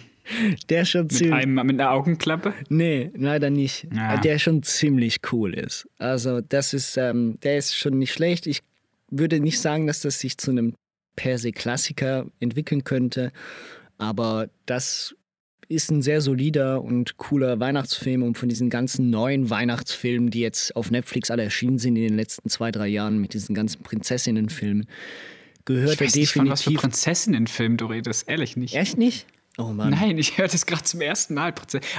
[0.69, 1.47] Der schon ziemlich.
[1.47, 2.53] Mit, einem, mit einer Augenklappe?
[2.69, 3.87] Nee, leider nicht.
[3.95, 4.19] Ja.
[4.19, 5.89] Der schon ziemlich cool ist.
[5.99, 8.47] Also, das ist, ähm, der ist schon nicht schlecht.
[8.47, 8.61] Ich
[9.11, 10.75] würde nicht sagen, dass das sich zu einem
[11.17, 13.33] per se Klassiker entwickeln könnte,
[13.99, 15.15] aber das
[15.69, 20.75] ist ein sehr solider und cooler Weihnachtsfilm und von diesen ganzen neuen Weihnachtsfilmen, die jetzt
[20.75, 24.87] auf Netflix alle erschienen sind in den letzten zwei, drei Jahren mit diesen ganzen Prinzessinnenfilmen,
[25.67, 26.21] gehört ich weiß er definitiv.
[26.21, 28.75] Nicht, von was für Prinzessinnenfilm du redest, ehrlich nicht.
[28.75, 29.27] Echt nicht?
[29.59, 29.91] Oh Mann.
[29.91, 31.53] Nein, ich höre das gerade zum ersten Mal.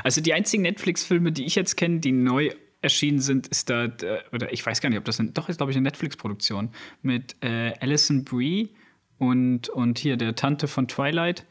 [0.04, 3.90] Also die einzigen Netflix-Filme, die ich jetzt kenne, die neu erschienen sind, ist da,
[4.32, 6.70] oder ich weiß gar nicht, ob das ein, doch ist, glaube ich, eine Netflix-Produktion
[7.02, 8.70] mit äh, Alison Brie
[9.18, 11.46] und, und hier der Tante von Twilight,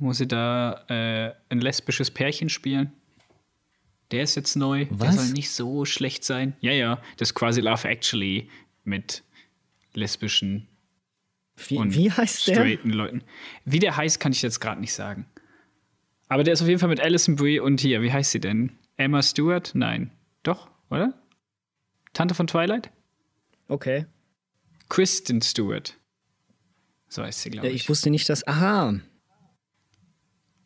[0.00, 2.92] wo sie da äh, ein lesbisches Pärchen spielen.
[4.10, 4.86] Der ist jetzt neu.
[4.90, 5.14] Was?
[5.14, 6.56] Der soll nicht so schlecht sein.
[6.60, 8.50] Ja, ja, das ist quasi Love Actually
[8.82, 9.22] mit
[9.94, 10.66] lesbischen
[11.68, 12.96] wie, und wie heißt straighten der?
[12.96, 13.22] Leuten.
[13.64, 15.26] Wie der heißt, kann ich jetzt gerade nicht sagen.
[16.28, 18.72] Aber der ist auf jeden Fall mit Alison Brie und hier, wie heißt sie denn?
[18.96, 19.72] Emma Stewart?
[19.74, 20.10] Nein.
[20.42, 21.14] Doch, oder?
[22.12, 22.90] Tante von Twilight?
[23.68, 24.06] Okay.
[24.88, 25.96] Kristen Stewart.
[27.08, 27.74] So heißt sie, glaube ich.
[27.74, 28.46] Ich wusste nicht, dass.
[28.46, 29.00] Aha.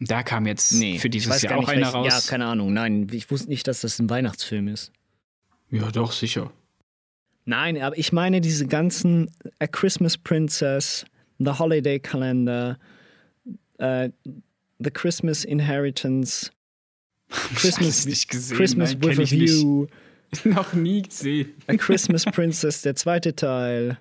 [0.01, 2.07] Da kam jetzt nee, für dieses Jahr auch einer raus.
[2.09, 2.73] Ja, keine Ahnung.
[2.73, 4.93] Nein, ich wusste nicht, dass das ein Weihnachtsfilm ist.
[5.71, 6.53] Ja, doch, sicher.
[7.47, 11.05] Nein, aber ich meine diese ganzen A Christmas Princess,
[11.39, 12.79] The Holiday Calendar,
[13.79, 14.11] äh,
[14.79, 16.51] The Christmas Inheritance.
[17.29, 18.57] Christmas, nicht gesehen.
[18.57, 19.87] Christmas Nein, with a View.
[20.45, 21.55] Noch nie gesehen.
[21.67, 23.99] A Christmas Princess, der zweite Teil.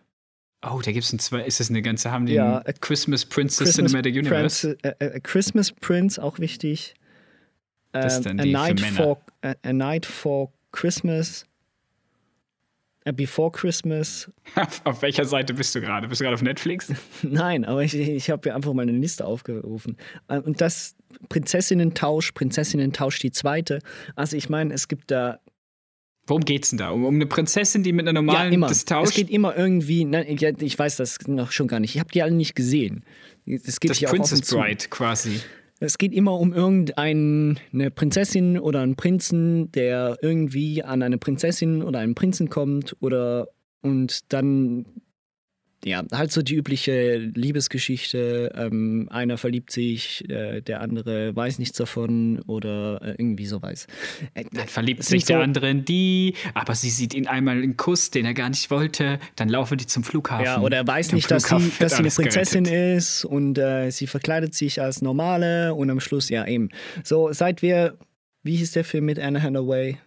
[0.64, 1.42] Oh, da gibt es ein zwei.
[1.42, 2.12] Ist das eine ganze?
[2.12, 4.78] Haben die ja, a Christmas Princess Christmas Cinematic Universe?
[4.82, 6.96] Prince, a, a, Christmas Prince, auch wichtig.
[7.92, 9.04] Das ist dann ähm, die a, night für Männer.
[9.04, 11.46] For, a, a Night for Christmas.
[13.16, 14.32] Before Christmas.
[14.86, 16.08] auf welcher Seite bist du gerade?
[16.08, 16.90] Bist du gerade auf Netflix?
[17.22, 19.98] Nein, aber ich, ich habe ja einfach mal eine Liste aufgerufen.
[20.30, 20.96] Äh, und das
[21.28, 23.80] Prinzessinnen-Tausch, Prinzessinnen-Tausch die zweite.
[24.16, 25.40] Also ich meine, es gibt da.
[26.26, 26.92] Worum geht's denn da?
[26.92, 28.68] Um, um eine Prinzessin, die mit einer normalen ja, immer.
[28.68, 29.10] das tauscht?
[29.10, 30.06] Es geht immer irgendwie.
[30.06, 31.96] Nein, ich, weiß das noch schon gar nicht.
[31.96, 33.04] Ich habe die alle nicht gesehen.
[33.46, 35.42] Das, das Princess Bride quasi.
[35.80, 42.00] Es geht immer um irgendeine Prinzessin oder einen Prinzen, der irgendwie an eine Prinzessin oder
[42.00, 43.50] einen Prinzen kommt oder
[43.82, 44.86] und dann
[45.86, 48.52] ja, halt so die übliche Liebesgeschichte.
[48.56, 53.88] Ähm, einer verliebt sich, äh, der andere weiß nichts davon oder äh, irgendwie so weiß.
[54.34, 58.12] Äh, dann verliebt sich der andere in die, aber sie sieht ihn einmal einen Kuss,
[58.12, 59.20] den er gar nicht wollte.
[59.36, 60.46] Dann laufen die zum Flughafen.
[60.46, 62.98] Ja, oder er weiß nicht, dass sie, dass sie eine Prinzessin gerettet.
[62.98, 66.70] ist und äh, sie verkleidet sich als normale und am Schluss, ja, eben.
[67.04, 67.98] So, seit wir,
[68.44, 69.98] wie hieß der Film mit Anna Hathaway?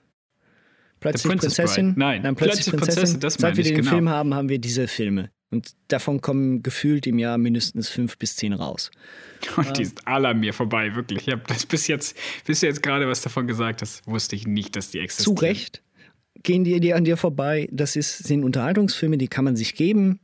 [1.00, 1.94] Plötzlich Prinzessin?
[1.96, 3.20] Nein, Nein plötzlich, plötzlich Prinzessin.
[3.20, 3.20] Prinzessin.
[3.20, 3.90] Das Seit wir den genau.
[3.90, 5.30] Film haben, haben wir diese Filme.
[5.50, 8.90] Und davon kommen gefühlt im Jahr mindestens fünf bis zehn raus.
[9.56, 11.28] Und die sind alle an mir vorbei, wirklich.
[11.28, 14.46] Ich habe das bis jetzt, bis du jetzt gerade was davon gesagt hast, wusste ich
[14.46, 15.36] nicht, dass die existieren.
[15.36, 15.82] Zu Recht
[16.42, 17.68] gehen die, die an dir vorbei.
[17.70, 20.20] Das ist, sind Unterhaltungsfilme, die kann man sich geben.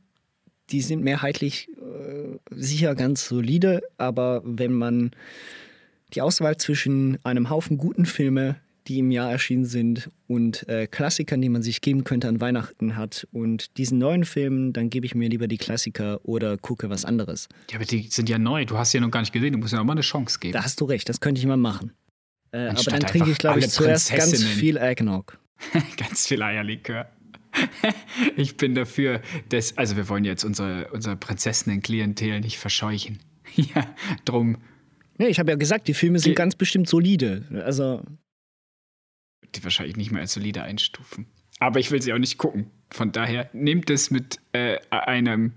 [0.71, 5.11] Die sind mehrheitlich äh, sicher ganz solide, aber wenn man
[6.13, 8.55] die Auswahl zwischen einem Haufen guten Filme,
[8.87, 12.95] die im Jahr erschienen sind, und äh, Klassikern, die man sich geben könnte an Weihnachten
[12.95, 17.05] hat, und diesen neuen Filmen, dann gebe ich mir lieber die Klassiker oder gucke was
[17.05, 17.47] anderes.
[17.69, 18.65] Ja, aber die sind ja neu.
[18.65, 19.53] Du hast sie ja noch gar nicht gesehen.
[19.53, 20.53] Du musst ja noch mal eine Chance geben.
[20.53, 21.91] Da hast du recht, das könnte ich mal machen.
[22.51, 25.39] Äh, aber dann trinke ich, glaube ich, zuerst ganz viel Eggnog.
[25.97, 27.09] Ganz viel Eierlikör.
[28.35, 33.19] ich bin dafür, dass, also wir wollen jetzt unsere, unsere Prinzessinnen-Klientel nicht verscheuchen.
[33.55, 34.57] ja, drum,
[35.19, 37.45] Nee, ich habe ja gesagt, die Filme sind Ge- ganz bestimmt solide.
[37.63, 38.03] Also,
[39.55, 41.27] die wahrscheinlich nicht mehr als solide einstufen.
[41.59, 42.71] Aber ich will sie auch nicht gucken.
[42.91, 45.53] Von daher nehmt es mit äh, einem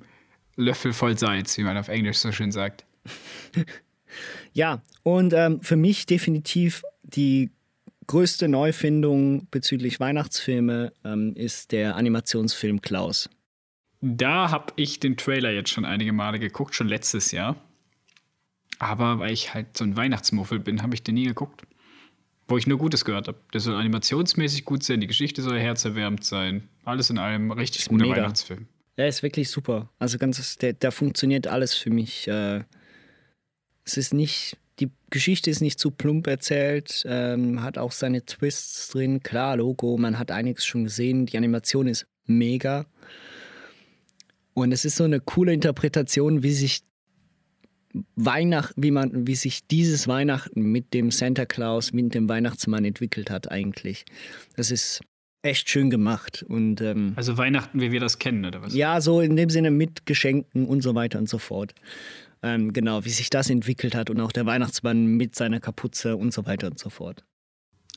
[0.56, 2.84] Löffel voll Salz, wie man auf Englisch so schön sagt.
[4.52, 7.50] ja, und ähm, für mich definitiv die
[8.06, 13.28] größte Neufindung bezüglich Weihnachtsfilme ähm, ist der Animationsfilm Klaus.
[14.00, 17.56] Da habe ich den Trailer jetzt schon einige Male geguckt, schon letztes Jahr.
[18.78, 21.62] Aber weil ich halt so ein Weihnachtsmuffel bin, habe ich den nie geguckt.
[22.48, 23.38] Wo ich nur Gutes gehört habe.
[23.52, 26.68] Der soll animationsmäßig gut sein, die Geschichte soll herzerwärmend sein.
[26.84, 28.16] Alles in allem richtig Ist guter mega.
[28.16, 28.66] Weihnachtsfilm.
[28.96, 29.90] Der ist wirklich super.
[29.98, 32.28] Also ganz, der, da funktioniert alles für mich.
[32.28, 32.62] Äh,
[33.84, 38.88] es ist nicht, die Geschichte ist nicht zu plump erzählt, ähm, hat auch seine Twists
[38.88, 39.22] drin.
[39.22, 41.26] Klar, Logo, man hat einiges schon gesehen.
[41.26, 42.86] Die Animation ist mega.
[44.54, 46.80] Und es ist so eine coole Interpretation, wie sich
[48.16, 53.30] Weihnacht, wie man, wie sich dieses Weihnachten mit dem Santa Claus, mit dem Weihnachtsmann entwickelt
[53.30, 54.04] hat eigentlich.
[54.56, 55.00] Das ist
[55.42, 58.74] echt schön gemacht und ähm, Also Weihnachten, wie wir das kennen, oder was?
[58.74, 61.74] ja, so in dem Sinne mit Geschenken und so weiter und so fort.
[62.42, 66.32] Ähm, genau, wie sich das entwickelt hat und auch der Weihnachtsmann mit seiner Kapuze und
[66.32, 67.24] so weiter und so fort.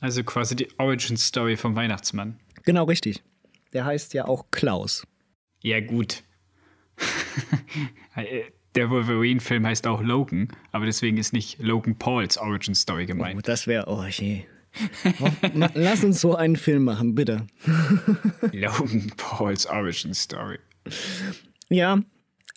[0.02, 2.40] Also quasi die Origin Story vom Weihnachtsmann.
[2.64, 3.22] Genau, richtig.
[3.74, 5.06] Der heißt ja auch Klaus.
[5.62, 6.24] Ja, gut.
[8.76, 13.48] Der Wolverine-Film heißt auch Logan, aber deswegen ist nicht Logan Pauls Origin Story Oh, gemeint.
[13.48, 14.44] das wäre, oh je.
[15.20, 15.32] Oh,
[15.74, 17.48] Lass uns so einen Film machen, bitte.
[18.52, 20.60] Logan Pauls Origin Story.
[21.70, 22.00] Ja,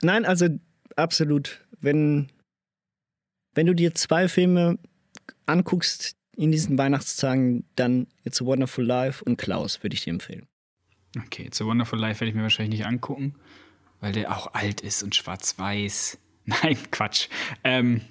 [0.02, 0.48] nein, also
[0.96, 1.64] absolut.
[1.80, 2.30] Wenn,
[3.54, 4.78] wenn du dir zwei Filme
[5.46, 10.46] anguckst in diesen Weihnachtstagen, dann It's a Wonderful Life und Klaus würde ich dir empfehlen.
[11.26, 13.34] Okay, It's a Wonderful Life werde ich mir wahrscheinlich nicht angucken,
[14.02, 16.18] weil der auch alt ist und schwarz-weiß.
[16.44, 17.28] Nein, Quatsch.
[17.64, 18.02] Ähm,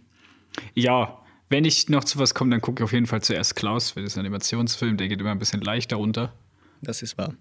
[0.74, 3.96] ja, wenn ich noch zu was komme, dann gucke ich auf jeden Fall zuerst Klaus,
[3.96, 6.34] weil das ist ein Animationsfilm, der geht immer ein bisschen leichter runter.
[6.82, 7.36] Das ist wahr.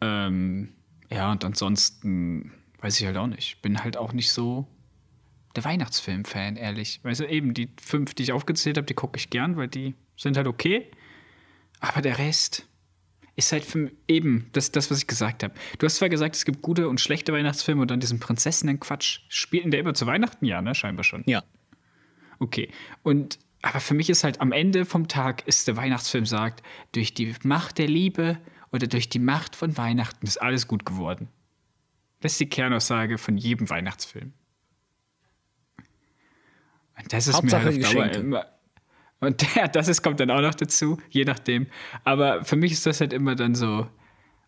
[0.00, 0.72] Ähm,
[1.10, 3.60] ja, und ansonsten weiß ich halt auch nicht.
[3.60, 4.68] Bin halt auch nicht so
[5.56, 7.00] der Weihnachtsfilm-Fan, ehrlich.
[7.02, 9.96] Weißt du, eben die fünf, die ich aufgezählt habe, die gucke ich gern, weil die
[10.16, 10.88] sind halt okay.
[11.80, 12.67] Aber der Rest
[13.38, 15.54] ist halt für eben das, das was ich gesagt habe.
[15.78, 19.20] Du hast zwar gesagt, es gibt gute und schlechte Weihnachtsfilme und dann diesen Prinzessinnen-Quatsch.
[19.28, 20.44] Spielt der immer zu Weihnachten?
[20.44, 20.74] Ja, ne?
[20.74, 21.22] Scheinbar schon.
[21.24, 21.44] Ja.
[22.40, 22.68] Okay.
[23.04, 27.14] Und aber für mich ist halt am Ende vom Tag ist der Weihnachtsfilm sagt, durch
[27.14, 28.38] die Macht der Liebe
[28.72, 31.28] oder durch die Macht von Weihnachten ist alles gut geworden.
[32.20, 34.32] Das ist die Kernaussage von jedem Weihnachtsfilm.
[36.98, 38.18] Und das ist Hauptsache mir halt auf Dauer Geschenke.
[38.18, 38.46] immer.
[39.20, 41.66] Und der, das ist, kommt dann auch noch dazu, je nachdem.
[42.04, 43.88] Aber für mich ist das halt immer dann so,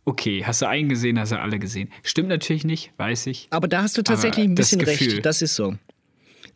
[0.05, 1.91] okay, hast du einen gesehen, hast du alle gesehen.
[2.03, 3.49] Stimmt natürlich nicht, weiß ich.
[3.51, 5.13] Aber da hast du tatsächlich Aber ein das bisschen Gefühl.
[5.15, 5.27] recht.
[5.27, 5.77] Das ist so.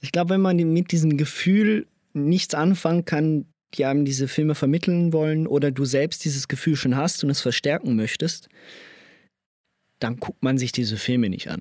[0.01, 5.13] Ich glaube, wenn man mit diesem Gefühl nichts anfangen kann, die einem diese Filme vermitteln
[5.13, 8.49] wollen oder du selbst dieses Gefühl schon hast und es verstärken möchtest,
[9.99, 11.61] dann guckt man sich diese Filme nicht an.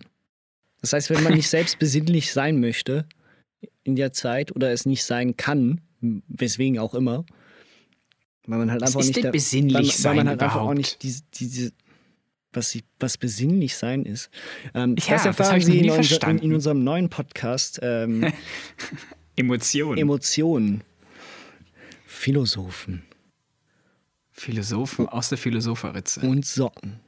[0.81, 3.07] Das heißt, wenn man nicht selbst besinnlich sein möchte
[3.83, 5.81] in der Zeit oder es nicht sein kann,
[6.27, 7.25] weswegen auch immer,
[8.45, 10.41] weil man halt Was einfach ist nicht denn der- besinnlich weil, weil sein man halt
[10.43, 10.77] einfach auch überhaupt?
[10.77, 11.71] nicht diese, diese
[12.55, 14.29] was, was besinnlich sein ist.
[14.75, 17.79] Ähm, Ja, das das erfahren noch Sie nie in, unser, in, in unserem neuen Podcast
[17.81, 18.31] ähm,
[19.35, 19.97] Emotionen.
[19.97, 20.83] Emotionen.
[22.05, 23.03] Philosophen
[24.31, 26.21] Philosophen aus der Philosopheritze.
[26.21, 26.99] und Socken.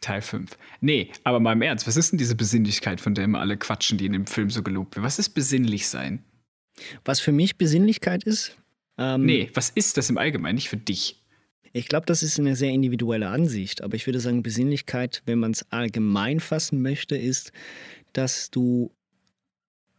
[0.08, 0.58] Teil 5.
[0.80, 3.98] Nee, aber mal im Ernst, was ist denn diese Besinnlichkeit, von der immer alle quatschen,
[3.98, 5.06] die in dem Film so gelobt wird?
[5.06, 6.24] Was ist besinnlich sein?
[7.04, 8.56] Was für mich Besinnlichkeit ist,
[8.98, 11.22] ähm, Nee, was ist das im Allgemeinen, nicht für dich?
[11.74, 15.52] ich glaube, das ist eine sehr individuelle Ansicht, aber ich würde sagen, Besinnlichkeit, wenn man
[15.52, 17.52] es allgemein fassen möchte, ist,
[18.14, 18.92] dass du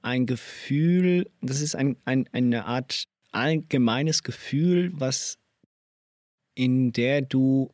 [0.02, 5.38] ein Gefühl, das ist ein, ein, eine Art allgemeines Gefühl, was
[6.54, 7.70] in der du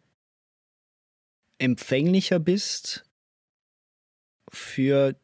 [1.59, 3.05] empfänglicher bist
[4.51, 5.17] für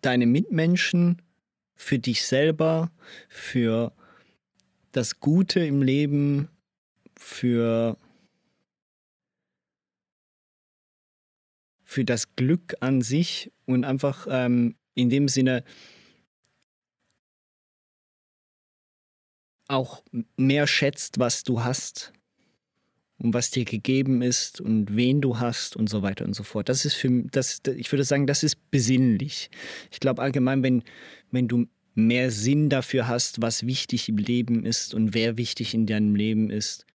[0.00, 1.22] deine Mitmenschen,
[1.74, 2.90] für dich selber,
[3.28, 3.92] für
[4.92, 6.48] das Gute im Leben,
[7.16, 7.96] für,
[11.84, 15.64] für das Glück an sich und einfach ähm, in dem Sinne
[19.68, 20.02] auch
[20.36, 22.12] mehr schätzt, was du hast
[23.20, 26.68] und was dir gegeben ist und wen du hast und so weiter und so fort.
[26.68, 29.50] Das ist für das, ich würde sagen, das ist besinnlich.
[29.90, 30.82] Ich glaube allgemein, wenn,
[31.30, 35.86] wenn du mehr Sinn dafür hast, was wichtig im Leben ist und wer wichtig in
[35.86, 36.86] deinem Leben ist,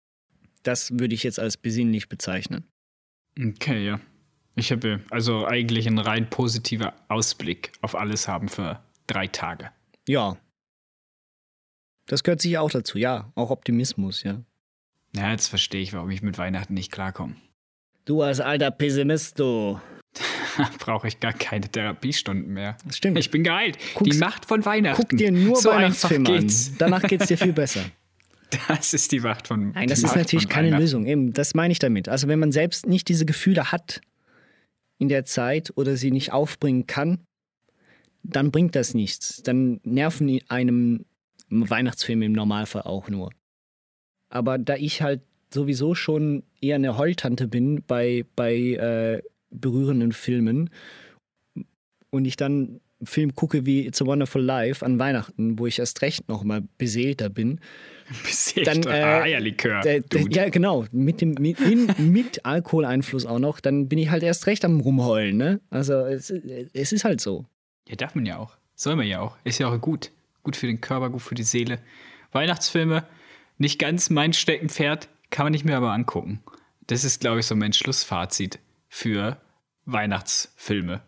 [0.63, 2.65] das würde ich jetzt als besinnlich bezeichnen.
[3.39, 4.01] Okay, ja.
[4.57, 9.71] Ich habe also eigentlich einen rein positiver Ausblick auf alles haben für drei Tage.
[10.09, 10.39] Ja.
[12.07, 13.33] Das gehört sicher auch dazu, ja.
[13.35, 14.45] Auch Optimismus, ja.
[15.17, 17.37] Ja, jetzt verstehe ich, warum ich mit Weihnachten nicht klarkomme.
[18.07, 19.81] Du als alter Pessimist, du.
[20.79, 22.77] Brauche ich gar keine Therapiestunden mehr.
[22.85, 23.19] Das stimmt.
[23.19, 23.79] Ich bin geheilt.
[23.95, 25.07] Guck's, die Macht von Weihnachten.
[25.09, 26.53] Guck dir nur so Weihnachtsfilme an.
[26.77, 27.81] Danach geht es dir viel besser.
[28.69, 31.07] Das ist die Macht von Nein, das ist natürlich keine Lösung.
[31.07, 32.11] Eben, das meine ich damit.
[32.11, 34.03] Also wenn man selbst nicht diese Gefühle hat
[34.99, 37.21] in der Zeit oder sie nicht aufbringen kann,
[38.23, 39.43] dann bringt das nichts.
[39.43, 41.07] Dann nerven einem
[41.49, 43.31] Weihnachtsfilme im Normalfall auch nur.
[44.29, 45.21] Aber da ich halt
[45.53, 50.71] sowieso schon eher eine Heultante bin bei, bei äh, berührenden Filmen
[52.11, 55.79] und ich dann einen Film gucke wie It's a Wonderful Life an Weihnachten, wo ich
[55.79, 57.61] erst recht nochmal beseelter bin.
[58.23, 59.81] Beseelter dann, äh, Eierlikör.
[59.81, 60.85] Der, ja, genau.
[60.93, 63.61] Mit, dem, mit, in, mit Alkoholeinfluss auch noch.
[63.61, 65.37] Dann bin ich halt erst recht am Rumheulen.
[65.37, 65.61] Ne?
[65.71, 67.47] Also es, es ist halt so.
[67.89, 68.57] Ja, darf man ja auch.
[68.75, 69.37] Soll man ja auch.
[69.45, 70.11] Ist ja auch gut.
[70.43, 71.79] Gut für den Körper, gut für die Seele.
[72.33, 73.05] Weihnachtsfilme,
[73.59, 76.41] nicht ganz mein Steckenpferd, kann man nicht mehr aber angucken.
[76.87, 79.41] Das ist, glaube ich, so mein Schlussfazit für
[79.87, 81.03] Weihnachtsfilme.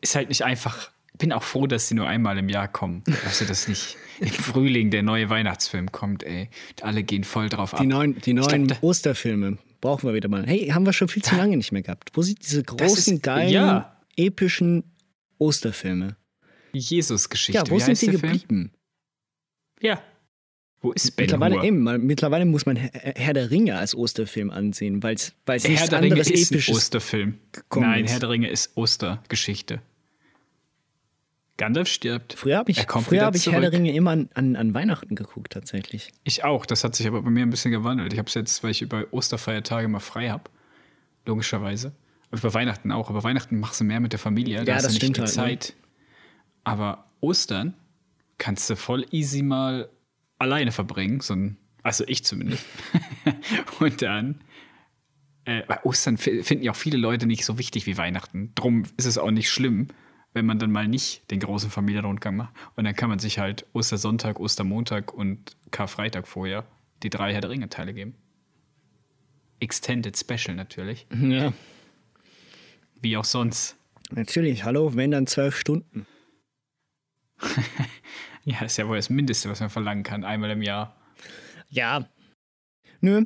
[0.00, 0.90] Ist halt nicht einfach.
[1.16, 3.04] Bin auch froh, dass sie nur einmal im Jahr kommen.
[3.24, 6.50] Also, dass nicht im Frühling der neue Weihnachtsfilm kommt, ey.
[6.80, 7.84] Alle gehen voll drauf die ab.
[7.84, 10.44] Neuen, die neuen glaub, Osterfilme brauchen wir wieder mal.
[10.44, 12.10] Hey, haben wir schon viel zu lange nicht mehr gehabt.
[12.14, 13.96] Wo sind diese großen, ist, geilen, ja.
[14.16, 14.82] epischen
[15.38, 16.16] Osterfilme?
[16.72, 17.58] Jesus-Geschichte.
[17.58, 18.72] Ja, wo Wie sind die geblieben?
[19.80, 20.02] Ja,
[20.84, 21.64] wo ist Ben mittlerweile, Hur?
[21.64, 26.20] eben, mittlerweile muss man Herr der Ringe als Osterfilm ansehen, weil es Herr der Ringe
[26.20, 27.38] ist Episches ein Osterfilm.
[27.74, 28.06] Nein.
[28.06, 29.80] Herr der Ringe ist Ostergeschichte.
[31.56, 32.34] Gandalf stirbt.
[32.34, 35.52] Früher habe ich, früher hab ich Herr der Ringe immer an, an, an, Weihnachten geguckt,
[35.52, 36.10] tatsächlich.
[36.24, 36.66] Ich auch.
[36.66, 38.12] Das hat sich aber bei mir ein bisschen gewandelt.
[38.12, 40.44] Ich habe es jetzt, weil ich über Osterfeiertage mal frei habe.
[41.24, 41.92] Logischerweise.
[42.30, 43.08] Und über Weihnachten auch.
[43.08, 44.64] Aber Weihnachten machst du mehr mit der Familie.
[44.64, 45.74] Da ja, hast das du nicht stimmt die halt, Zeit.
[45.76, 45.84] Ne?
[46.64, 47.74] Aber Ostern
[48.36, 49.88] kannst du voll easy mal
[50.44, 52.64] alleine verbringen, so ein, also ich zumindest.
[53.80, 54.40] und dann,
[55.44, 58.52] äh, bei Ostern finden ja auch viele Leute nicht so wichtig wie Weihnachten.
[58.54, 59.88] Drum ist es auch nicht schlimm,
[60.32, 62.54] wenn man dann mal nicht den großen Familienrundgang macht.
[62.76, 66.64] Und dann kann man sich halt Ostersonntag, Ostermontag und Karfreitag vorher
[67.02, 68.14] die drei Herr der Ringe-Teile geben.
[69.60, 71.06] Extended Special natürlich.
[71.10, 71.52] Ja.
[73.00, 73.76] Wie auch sonst.
[74.10, 76.06] Natürlich, hallo, wenn dann zwölf Stunden.
[78.44, 80.96] Ja, ist ja wohl das Mindeste, was man verlangen kann, einmal im Jahr.
[81.70, 82.06] Ja.
[83.00, 83.24] Nö.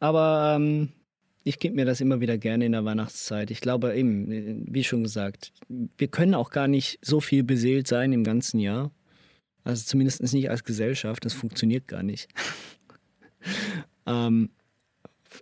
[0.00, 0.88] Aber ähm,
[1.44, 3.50] ich gebe mir das immer wieder gerne in der Weihnachtszeit.
[3.50, 8.12] Ich glaube eben, wie schon gesagt, wir können auch gar nicht so viel beseelt sein
[8.12, 8.90] im ganzen Jahr.
[9.64, 11.24] Also zumindest nicht als Gesellschaft.
[11.24, 12.28] Das funktioniert gar nicht.
[14.06, 14.50] ähm,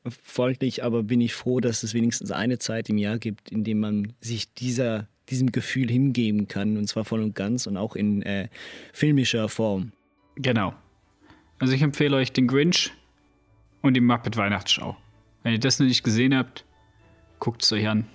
[0.08, 3.80] folglich aber bin ich froh, dass es wenigstens eine Zeit im Jahr gibt, in dem
[3.80, 8.22] man sich dieser diesem Gefühl hingeben kann, und zwar voll und ganz und auch in
[8.22, 8.48] äh,
[8.92, 9.92] filmischer Form.
[10.36, 10.74] Genau.
[11.58, 12.92] Also ich empfehle euch den Grinch
[13.82, 14.96] und die Muppet Weihnachtsschau.
[15.42, 16.64] Wenn ihr das noch nicht gesehen habt,
[17.38, 18.06] guckt es euch an.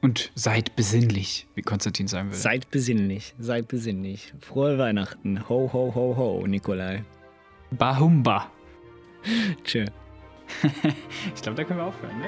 [0.00, 2.36] Und seid besinnlich, wie Konstantin sagen würde.
[2.36, 4.34] Seid besinnlich, seid besinnlich.
[4.40, 5.48] Frohe Weihnachten.
[5.48, 7.04] Ho, ho, ho, ho, Nikolai.
[7.70, 8.50] Bahumba.
[9.64, 9.86] Tschö.
[11.34, 12.26] ich glaube, da können wir aufhören, ne?